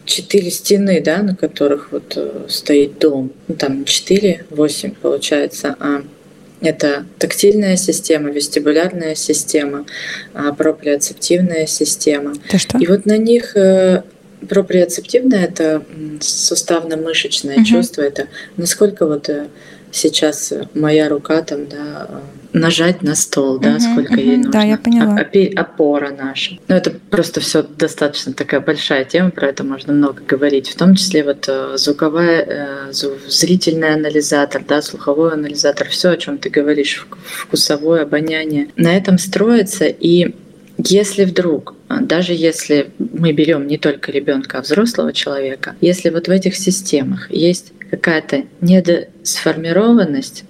четыре 0.09 0.51
стены, 0.51 1.01
да, 1.01 1.23
на 1.23 1.37
которых 1.37 1.93
вот 1.93 2.15
э, 2.17 2.47
стоит 2.49 2.99
дом. 2.99 3.33
Ну, 3.47 3.55
там 3.55 3.85
четыре, 3.85 4.45
восемь 4.51 4.95
получается, 4.95 5.77
а 5.79 6.03
это 6.61 7.05
тактильная 7.19 7.77
система, 7.77 8.31
вестибулярная 8.31 9.15
система, 9.15 9.87
а, 10.35 10.53
проприоцептивная 10.53 11.67
система. 11.67 12.35
Это 12.49 12.59
что? 12.59 12.79
И 12.79 12.87
вот 12.87 13.07
на 13.07 13.17
них 13.17 13.55
Проприоцептивное– 14.47 15.45
это 15.47 15.83
суставно-мышечное 16.21 17.57
угу. 17.57 17.65
чувство. 17.65 18.03
Это 18.03 18.29
насколько 18.57 19.07
вот 19.07 19.29
э, 19.29 19.49
сейчас 19.93 20.53
моя 20.75 21.09
рука 21.09 21.43
там, 21.43 21.67
да, 21.67 22.23
нажать 22.53 23.03
на 23.03 23.15
стол, 23.15 23.59
да, 23.59 23.73
угу, 23.73 23.81
сколько 23.81 24.13
угу, 24.13 24.21
ей 24.21 24.37
нужно. 24.37 24.53
Да, 24.53 24.63
я 24.63 24.79
поняла. 24.79 25.21
Опора 25.57 26.11
наша. 26.11 26.59
Ну, 26.69 26.75
это 26.75 26.91
просто 27.11 27.41
все 27.41 27.63
достаточно 27.63 28.33
такая 28.33 28.61
большая 28.61 29.05
тема, 29.05 29.31
про 29.31 29.49
это 29.49 29.65
можно 29.65 29.93
много 29.93 30.23
говорить. 30.27 30.69
В 30.69 30.77
том 30.77 30.95
числе 30.95 31.25
вот 31.25 31.45
э, 31.49 31.77
звуковая, 31.77 32.91
э, 32.91 32.93
зрительный 32.93 33.95
анализатор, 33.95 34.63
да, 34.67 34.83
слуховой 34.83 35.33
анализатор, 35.33 35.89
все, 35.89 36.11
о 36.11 36.17
чем 36.17 36.39
ты 36.39 36.51
говоришь, 36.51 37.07
вкусовое 37.25 38.03
обоняние. 38.03 38.69
На 38.77 38.97
этом 38.97 39.19
строится 39.19 39.87
и 39.87 40.35
если 40.79 41.25
вдруг, 41.25 41.75
а, 41.89 42.01
даже 42.01 42.33
если 42.35 42.91
мы 42.99 43.33
берем 43.33 43.67
не 43.67 43.79
только 43.79 44.13
ребенка, 44.13 44.59
а 44.59 44.63
взрослого 44.63 45.13
человека, 45.13 45.75
если 45.81 46.09
вот 46.09 46.29
в 46.29 46.31
этих 46.31 46.55
системах 46.55 47.29
есть 47.33 47.73
какая-то 47.91 48.45
недосформированность, 48.61 50.45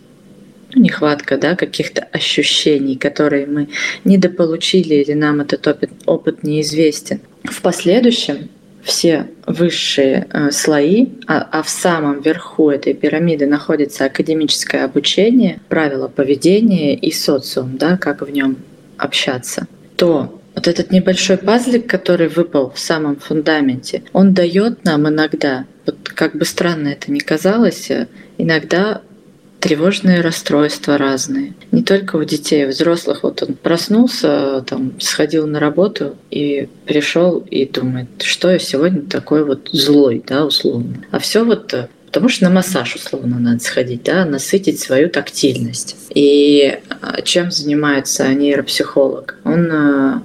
ну, 0.74 0.82
нехватка 0.82 1.38
да, 1.38 1.56
каких-то 1.56 2.02
ощущений, 2.12 2.96
которые 2.96 3.46
мы 3.46 3.68
недополучили 4.04 4.94
или 4.94 5.12
нам 5.12 5.40
этот 5.40 5.66
опыт, 5.66 5.90
опыт 6.06 6.42
неизвестен, 6.42 7.20
в 7.44 7.62
последующем 7.62 8.50
все 8.82 9.26
высшие 9.46 10.26
э, 10.30 10.50
слои, 10.50 11.08
а, 11.26 11.46
а 11.50 11.62
в 11.62 11.68
самом 11.68 12.20
верху 12.22 12.70
этой 12.70 12.94
пирамиды 12.94 13.46
находится 13.46 14.06
академическое 14.06 14.84
обучение, 14.84 15.60
правила 15.68 16.08
поведения 16.08 16.94
и 16.94 17.10
социум, 17.10 17.76
да, 17.76 17.96
как 17.96 18.22
в 18.22 18.30
нем 18.30 18.56
общаться 18.96 19.66
то 19.98 20.37
вот 20.58 20.66
этот 20.66 20.90
небольшой 20.90 21.36
пазлик, 21.36 21.88
который 21.88 22.26
выпал 22.26 22.72
в 22.74 22.80
самом 22.80 23.14
фундаменте, 23.14 24.02
он 24.12 24.34
дает 24.34 24.84
нам 24.84 25.08
иногда, 25.08 25.66
вот 25.86 26.08
как 26.08 26.34
бы 26.34 26.44
странно 26.44 26.88
это 26.88 27.12
ни 27.12 27.20
казалось, 27.20 27.92
иногда 28.38 29.02
тревожные 29.60 30.20
расстройства 30.20 30.98
разные. 30.98 31.54
Не 31.70 31.84
только 31.84 32.16
у 32.16 32.24
детей, 32.24 32.64
у 32.66 32.70
взрослых. 32.70 33.22
Вот 33.22 33.40
он 33.42 33.54
проснулся, 33.54 34.64
там, 34.66 35.00
сходил 35.00 35.46
на 35.46 35.60
работу 35.60 36.16
и 36.30 36.68
пришел 36.86 37.38
и 37.38 37.64
думает, 37.64 38.08
что 38.22 38.50
я 38.50 38.58
сегодня 38.58 39.02
такой 39.02 39.44
вот 39.44 39.68
злой, 39.72 40.24
да, 40.26 40.44
условно. 40.44 41.04
А 41.12 41.20
все 41.20 41.44
вот 41.44 41.72
Потому 42.08 42.30
что 42.30 42.44
на 42.44 42.50
массаж, 42.50 42.96
условно, 42.96 43.38
надо 43.38 43.62
сходить, 43.62 44.02
да, 44.02 44.24
насытить 44.24 44.80
свою 44.80 45.10
тактильность. 45.10 45.94
И 46.14 46.78
а, 47.02 47.20
чем 47.20 47.50
занимается 47.50 48.26
нейропсихолог? 48.28 49.36
Он 49.44 49.70
а, 49.70 50.22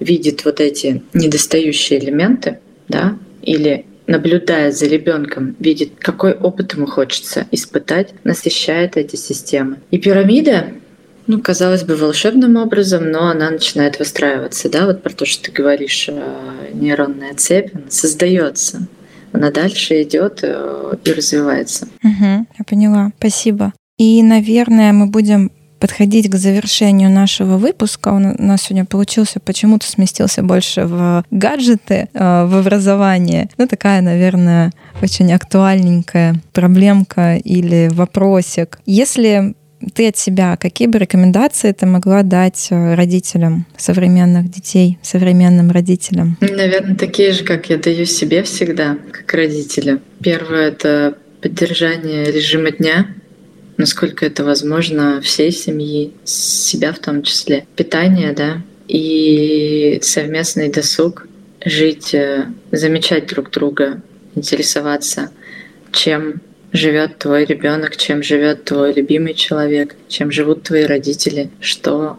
видит 0.00 0.44
вот 0.44 0.60
эти 0.60 1.04
недостающие 1.14 2.00
элементы, 2.00 2.58
да, 2.88 3.16
или 3.42 3.86
наблюдая 4.08 4.72
за 4.72 4.86
ребенком, 4.86 5.54
видит, 5.60 5.92
какой 6.00 6.32
опыт 6.32 6.74
ему 6.74 6.86
хочется 6.86 7.46
испытать, 7.52 8.12
насыщает 8.24 8.96
эти 8.96 9.14
системы. 9.14 9.76
И 9.92 9.98
пирамида, 9.98 10.72
ну, 11.28 11.40
казалось 11.40 11.84
бы, 11.84 11.94
волшебным 11.94 12.56
образом, 12.56 13.08
но 13.08 13.28
она 13.28 13.50
начинает 13.50 14.00
выстраиваться, 14.00 14.68
да, 14.68 14.86
вот 14.86 15.04
про 15.04 15.12
то, 15.12 15.24
что 15.26 15.44
ты 15.44 15.52
говоришь, 15.52 16.08
а, 16.08 16.72
нейронная 16.72 17.34
цепь, 17.34 17.70
она 17.72 17.84
создается 17.88 18.88
она 19.32 19.50
дальше 19.50 20.02
идет 20.02 20.40
э, 20.42 20.94
и 21.04 21.12
развивается. 21.12 21.88
Угу, 22.02 22.46
я 22.58 22.64
поняла. 22.66 23.12
Спасибо. 23.18 23.72
И, 23.98 24.22
наверное, 24.22 24.92
мы 24.92 25.06
будем 25.06 25.50
подходить 25.80 26.30
к 26.30 26.36
завершению 26.36 27.10
нашего 27.10 27.56
выпуска. 27.56 28.10
Он 28.10 28.26
у 28.38 28.42
нас 28.42 28.62
сегодня 28.62 28.84
получился, 28.84 29.40
почему-то 29.40 29.86
сместился 29.86 30.42
больше 30.42 30.84
в 30.84 31.24
гаджеты, 31.30 32.08
э, 32.12 32.44
в 32.44 32.56
образование. 32.56 33.48
Ну, 33.56 33.66
такая, 33.66 34.02
наверное, 34.02 34.72
очень 35.02 35.32
актуальненькая 35.32 36.36
проблемка 36.52 37.36
или 37.36 37.88
вопросик. 37.92 38.78
Если 38.84 39.54
ты 39.94 40.08
от 40.08 40.16
себя 40.16 40.56
какие 40.56 40.88
бы 40.88 40.98
рекомендации 40.98 41.72
ты 41.72 41.86
могла 41.86 42.22
дать 42.22 42.68
э, 42.70 42.94
родителям 42.94 43.66
современных 43.76 44.50
детей, 44.50 44.98
современным 45.02 45.70
родителям? 45.70 46.36
Наверное, 46.40 46.96
такие 46.96 47.32
же, 47.32 47.44
как 47.44 47.70
я 47.70 47.78
даю 47.78 48.04
себе 48.04 48.42
всегда, 48.42 48.98
как 49.10 49.32
родителя. 49.32 50.00
Первое— 50.22 50.68
это 50.70 51.16
поддержание 51.40 52.30
режима 52.30 52.70
дня, 52.70 53.14
насколько 53.76 54.26
это 54.26 54.44
возможно, 54.44 55.20
всей 55.22 55.52
семьи, 55.52 56.12
себя 56.24 56.92
в 56.92 56.98
том 56.98 57.22
числе. 57.22 57.66
Питание, 57.76 58.32
да, 58.32 58.62
и 58.88 59.98
совместный 60.02 60.70
досуг, 60.70 61.26
жить, 61.64 62.14
э, 62.14 62.46
замечать 62.72 63.26
друг 63.26 63.50
друга, 63.50 64.02
интересоваться, 64.34 65.30
чем 65.92 66.40
живет 66.72 67.18
твой 67.18 67.44
ребенок, 67.44 67.96
чем 67.96 68.22
живет 68.22 68.64
твой 68.64 68.92
любимый 68.92 69.34
человек, 69.34 69.96
чем 70.08 70.30
живут 70.30 70.62
твои 70.64 70.84
родители, 70.84 71.50
что 71.60 72.18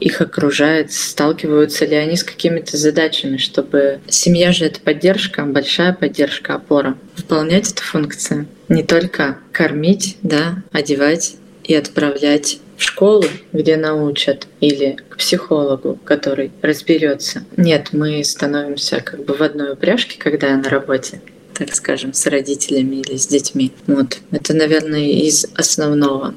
их 0.00 0.20
окружает, 0.20 0.92
сталкиваются 0.92 1.86
ли 1.86 1.96
они 1.96 2.16
с 2.16 2.24
какими-то 2.24 2.76
задачами, 2.76 3.36
чтобы 3.36 4.00
семья 4.08 4.52
же 4.52 4.66
это 4.66 4.80
поддержка, 4.80 5.44
большая 5.44 5.92
поддержка, 5.92 6.54
опора. 6.54 6.96
Выполнять 7.16 7.72
эту 7.72 7.82
функцию. 7.82 8.46
Не 8.68 8.82
только 8.82 9.38
кормить, 9.52 10.16
да, 10.22 10.62
одевать 10.72 11.36
и 11.62 11.74
отправлять 11.74 12.58
в 12.76 12.82
школу, 12.82 13.24
где 13.52 13.76
научат, 13.76 14.48
или 14.60 14.96
к 15.08 15.16
психологу, 15.16 15.98
который 16.04 16.50
разберется. 16.60 17.44
Нет, 17.56 17.90
мы 17.92 18.22
становимся 18.24 19.00
как 19.00 19.24
бы 19.24 19.34
в 19.34 19.42
одной 19.42 19.72
упряжке, 19.72 20.18
когда 20.18 20.48
я 20.48 20.56
на 20.56 20.68
работе 20.68 21.20
так 21.54 21.74
скажем, 21.74 22.12
с 22.12 22.26
родителями 22.26 22.96
или 22.96 23.16
с 23.16 23.26
детьми. 23.26 23.72
Вот. 23.86 24.20
Это, 24.30 24.54
наверное, 24.54 25.08
из 25.08 25.46
основного. 25.54 26.34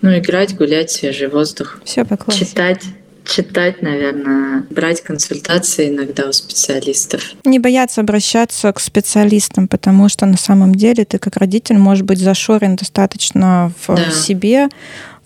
Ну, 0.00 0.18
играть, 0.18 0.54
гулять, 0.56 0.90
свежий 0.90 1.28
воздух. 1.28 1.80
Все 1.84 2.04
по 2.04 2.16
классике. 2.16 2.46
Читать, 2.46 2.82
читать, 3.24 3.82
наверное, 3.82 4.64
брать 4.70 5.00
консультации 5.02 5.88
иногда 5.88 6.28
у 6.28 6.32
специалистов. 6.32 7.32
Не 7.44 7.58
бояться 7.58 8.02
обращаться 8.02 8.72
к 8.72 8.80
специалистам, 8.80 9.66
потому 9.66 10.08
что 10.08 10.26
на 10.26 10.36
самом 10.36 10.74
деле 10.74 11.04
ты 11.04 11.18
как 11.18 11.36
родитель 11.36 11.78
можешь 11.78 12.04
быть 12.04 12.18
зашорен 12.18 12.76
достаточно 12.76 13.72
в 13.86 13.94
да. 13.94 14.10
себе, 14.10 14.68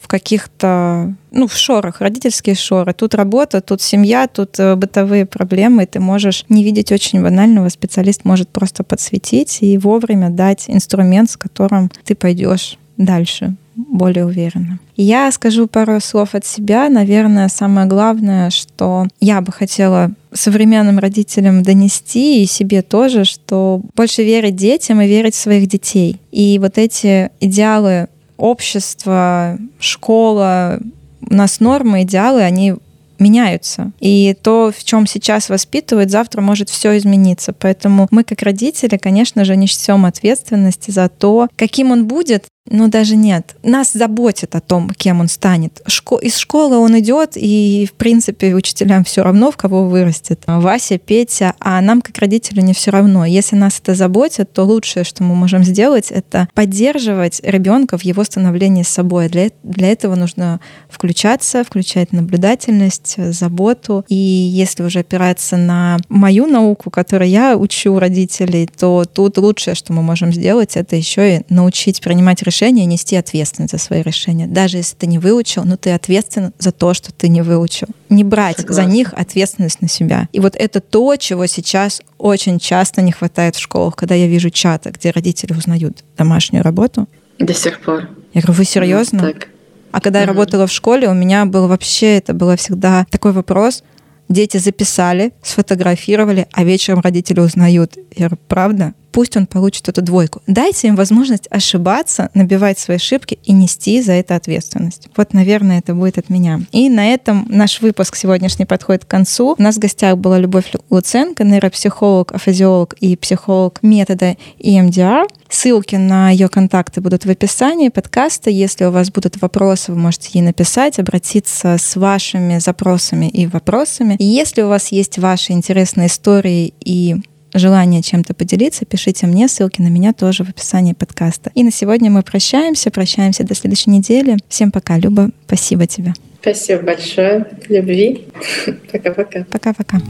в 0.09 0.11
каких-то, 0.11 1.15
ну, 1.33 1.47
в 1.47 1.55
шорах, 1.55 2.01
родительские 2.01 2.55
шоры. 2.55 2.95
Тут 2.95 3.15
работа, 3.15 3.61
тут 3.61 3.83
семья, 3.83 4.27
тут 4.27 4.59
э, 4.59 4.75
бытовые 4.75 5.27
проблемы, 5.27 5.85
ты 5.85 6.01
можешь 6.01 6.47
не 6.49 6.65
видеть 6.65 6.91
очень 6.93 7.23
банального, 7.23 7.69
специалист 7.69 8.25
может 8.25 8.49
просто 8.49 8.85
подсветить 8.85 9.59
и 9.61 9.77
вовремя 9.77 10.31
дать 10.31 10.65
инструмент, 10.69 11.31
с 11.31 11.37
которым 11.37 11.91
ты 12.05 12.15
пойдешь 12.15 12.79
дальше 12.97 13.55
более 13.77 14.25
уверенно. 14.25 14.79
Я 14.97 15.31
скажу 15.31 15.67
пару 15.67 16.01
слов 16.01 16.35
от 16.35 16.47
себя. 16.47 16.89
Наверное, 16.89 17.49
самое 17.49 17.87
главное, 17.87 18.49
что 18.49 19.07
я 19.21 19.43
бы 19.43 19.53
хотела 19.53 20.11
современным 20.33 20.99
родителям 20.99 21.63
донести 21.63 22.43
и 22.43 22.47
себе 22.47 22.81
тоже, 22.81 23.25
что 23.25 23.83
больше 23.95 24.25
верить 24.25 24.57
детям 24.57 25.03
и 25.03 25.07
верить 25.07 25.35
в 25.35 25.39
своих 25.39 25.69
детей. 25.69 26.19
И 26.33 26.59
вот 26.59 26.79
эти 26.79 27.31
идеалы 27.41 28.09
общество, 28.39 29.59
школа, 29.79 30.81
у 31.21 31.35
нас 31.35 31.61
нормы, 31.61 32.03
идеалы, 32.03 32.43
они 32.43 32.75
меняются. 33.19 33.93
И 34.01 34.37
то, 34.43 34.73
в 34.77 34.85
чем 34.85 35.07
сейчас 35.07 35.49
воспитывают, 35.49 36.11
завтра 36.11 36.41
может 36.41 36.71
все 36.71 36.97
измениться. 36.97 37.53
Поэтому 37.53 38.07
мы, 38.11 38.25
как 38.25 38.43
родители, 38.43 38.97
конечно 38.97 39.45
же, 39.45 39.57
несем 39.57 40.07
ответственность 40.07 40.93
за 40.93 41.09
то, 41.09 41.49
каким 41.57 41.91
он 41.91 42.07
будет, 42.07 42.47
ну, 42.71 42.89
даже 42.89 43.17
нет. 43.17 43.57
Нас 43.63 43.93
заботит 43.93 44.55
о 44.55 44.61
том, 44.61 44.91
кем 44.91 45.21
он 45.21 45.29
станет. 45.29 45.81
Шко... 45.87 46.17
Из 46.19 46.37
школы 46.37 46.77
он 46.77 46.99
идет, 46.99 47.33
и, 47.37 47.89
в 47.91 47.95
принципе, 47.95 48.55
учителям 48.55 49.05
все 49.05 49.23
равно, 49.23 49.51
в 49.51 49.57
кого 49.57 49.87
вырастет. 49.87 50.43
Вася, 50.47 50.99
Петя, 50.99 51.55
а 51.61 51.81
нам, 51.81 52.03
как 52.03 52.19
родителю, 52.19 52.63
не 52.63 52.75
все 52.75 52.91
равно. 52.91 53.25
Если 53.25 53.57
нас 53.57 53.79
это 53.81 53.95
заботит, 53.95 54.53
то 54.53 54.65
лучшее, 54.65 55.05
что 55.05 55.23
мы 55.23 55.35
можем 55.35 55.65
сделать, 55.65 56.11
это 56.11 56.49
поддерживать 56.55 57.41
ребенка 57.43 57.97
в 57.97 58.03
его 58.03 58.23
становлении 58.25 58.83
с 58.83 58.89
собой. 58.89 59.29
Для, 59.29 59.51
для 59.63 59.89
этого 59.89 60.15
нужно 60.15 60.61
включаться, 60.91 61.65
включать 61.65 62.13
наблюдательность, 62.13 63.17
заботу. 63.33 64.05
И 64.09 64.15
если 64.15 64.83
уже 64.83 65.01
опираться 65.01 65.57
на 65.57 65.99
мою 66.09 66.47
науку, 66.47 66.91
которую 66.91 67.31
я 67.31 67.57
учу 67.57 67.99
родителей, 67.99 68.69
то 68.79 69.05
тут 69.05 69.39
лучшее, 69.39 69.75
что 69.75 69.93
мы 69.93 70.03
можем 70.03 70.33
сделать, 70.33 70.77
это 70.77 70.97
еще 70.97 71.37
и 71.37 71.41
научить 71.49 72.01
принимать 72.01 72.43
решения 72.43 72.58
решения, 72.59 72.87
нести 72.87 73.17
ответственность 73.17 73.73
за 73.73 73.79
свои 73.79 74.03
решения. 74.03 74.47
Даже 74.47 74.79
если 74.79 74.97
ты 74.97 75.07
не 75.07 75.19
выучил, 75.19 75.65
но 75.65 75.77
ты 75.77 75.91
ответственен 75.91 76.53
за 76.59 76.73
то, 76.73 76.93
что 76.93 77.13
ты 77.13 77.29
не 77.29 77.43
выучил. 77.43 77.87
Не 78.09 78.25
брать 78.25 78.59
Согласна. 78.59 78.83
за 78.83 78.91
них 78.91 79.13
ответственность 79.15 79.81
на 79.81 79.89
себя. 79.89 80.29
И 80.33 80.41
вот 80.41 80.57
это 80.57 80.81
то, 80.81 81.15
чего 81.17 81.47
сейчас 81.47 82.03
очень 82.19 82.59
часто 82.59 83.01
не 83.03 83.13
хватает 83.13 83.55
в 83.55 83.61
школах, 83.61 83.95
когда 83.95 84.15
я 84.15 84.27
вижу 84.27 84.51
чаты, 84.51 84.91
где 84.91 85.11
родители 85.11 85.53
узнают 85.53 86.05
домашнюю 86.17 86.65
работу. 86.65 87.09
До 87.39 87.55
сих 87.55 87.81
пор. 87.81 88.09
Я 88.35 88.41
говорю, 88.41 88.55
вы 88.55 88.65
серьезно? 88.65 89.21
Так. 89.21 89.49
А 89.93 90.01
когда 90.01 90.19
угу. 90.21 90.23
я 90.25 90.27
работала 90.27 90.67
в 90.67 90.73
школе, 90.73 91.09
у 91.09 91.15
меня 91.15 91.47
был 91.47 91.69
вообще, 91.69 92.17
это 92.17 92.35
было 92.35 92.57
всегда 92.57 93.07
такой 93.11 93.33
вопрос, 93.33 93.85
дети 94.29 94.57
записали, 94.57 95.33
сфотографировали, 95.43 96.49
а 96.53 96.65
вечером 96.65 97.01
родители 97.01 97.41
узнают. 97.41 97.97
Я 98.17 98.29
говорю, 98.29 98.43
правда? 98.49 98.95
Пусть 99.19 99.37
он 99.37 99.49
получит 99.49 99.89
эту 99.89 100.01
двойку. 100.01 100.43
Дайте 100.47 100.87
им 100.87 100.95
возможность 100.95 101.49
ошибаться, 101.51 102.31
набивать 102.35 102.79
свои 102.79 102.99
ошибки 102.99 103.37
и 103.43 103.53
нести 103.53 104.01
за 104.01 104.13
это 104.13 104.37
ответственность. 104.37 105.09
Вот, 105.17 105.35
наверное, 105.35 105.81
это 105.81 105.93
будет 105.93 106.19
от 106.19 106.31
меня. 106.31 106.61
И 106.71 106.89
на 106.89 107.13
этом 107.13 107.45
наш 107.49 107.81
выпуск 107.81 108.15
сегодняшний 108.15 108.65
подходит 108.65 109.05
к 109.07 109.09
концу. 109.09 109.57
У 109.59 109.61
нас 109.61 109.75
в 109.75 109.81
гостях 109.81 110.19
была 110.19 110.39
Любовь 110.39 110.71
Луценко, 110.89 111.43
нейропсихолог, 111.43 112.31
афазиолог 112.31 112.95
и 113.01 113.17
психолог 113.17 113.81
метода 113.83 114.37
EMDR. 114.61 115.27
Ссылки 115.49 115.97
на 115.97 116.31
ее 116.31 116.49
контакты 116.49 117.01
будут 117.01 117.25
в 117.25 117.31
описании 117.31 117.89
подкаста. 117.89 118.51
Если 118.51 118.85
у 118.85 118.93
вас 118.93 119.11
будут 119.11 119.41
вопросы, 119.43 119.91
вы 119.91 119.99
можете 119.99 120.31
ей 120.35 120.43
написать, 120.43 121.01
обратиться 121.01 121.77
с 121.77 121.97
вашими 121.97 122.59
запросами 122.59 123.27
и 123.27 123.49
вопросами. 123.49 124.15
И 124.21 124.25
если 124.25 124.63
у 124.63 124.69
вас 124.69 124.93
есть 124.93 125.19
ваши 125.19 125.55
интересные 125.55 126.07
истории 126.07 126.73
и 126.85 127.17
желание 127.55 128.03
чем-то 128.03 128.35
поделиться, 128.35 128.85
пишите 128.85 129.27
мне, 129.27 129.49
ссылки 129.49 129.81
на 129.81 129.89
меня 129.89 130.13
тоже 130.13 130.45
в 130.45 130.49
описании 130.49 130.93
подкаста. 130.93 131.51
И 131.55 131.63
на 131.63 131.71
сегодня 131.71 132.11
мы 132.11 132.23
прощаемся, 132.23 132.91
прощаемся 132.91 133.45
до 133.45 133.55
следующей 133.55 133.91
недели. 133.91 134.37
Всем 134.49 134.71
пока, 134.71 134.99
Люба, 134.99 135.31
спасибо 135.47 135.87
тебе. 135.87 136.15
Спасибо 136.41 136.83
большое, 136.83 137.47
любви. 137.69 138.29
Пока-пока. 138.93 139.45
Пока-пока. 139.45 140.01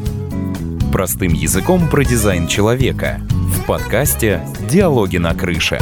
Простым 0.92 1.32
языком 1.32 1.88
про 1.88 2.04
дизайн 2.04 2.46
человека 2.46 3.20
в 3.30 3.66
подкасте 3.66 4.40
«Диалоги 4.70 5.18
на 5.18 5.34
крыше». 5.34 5.78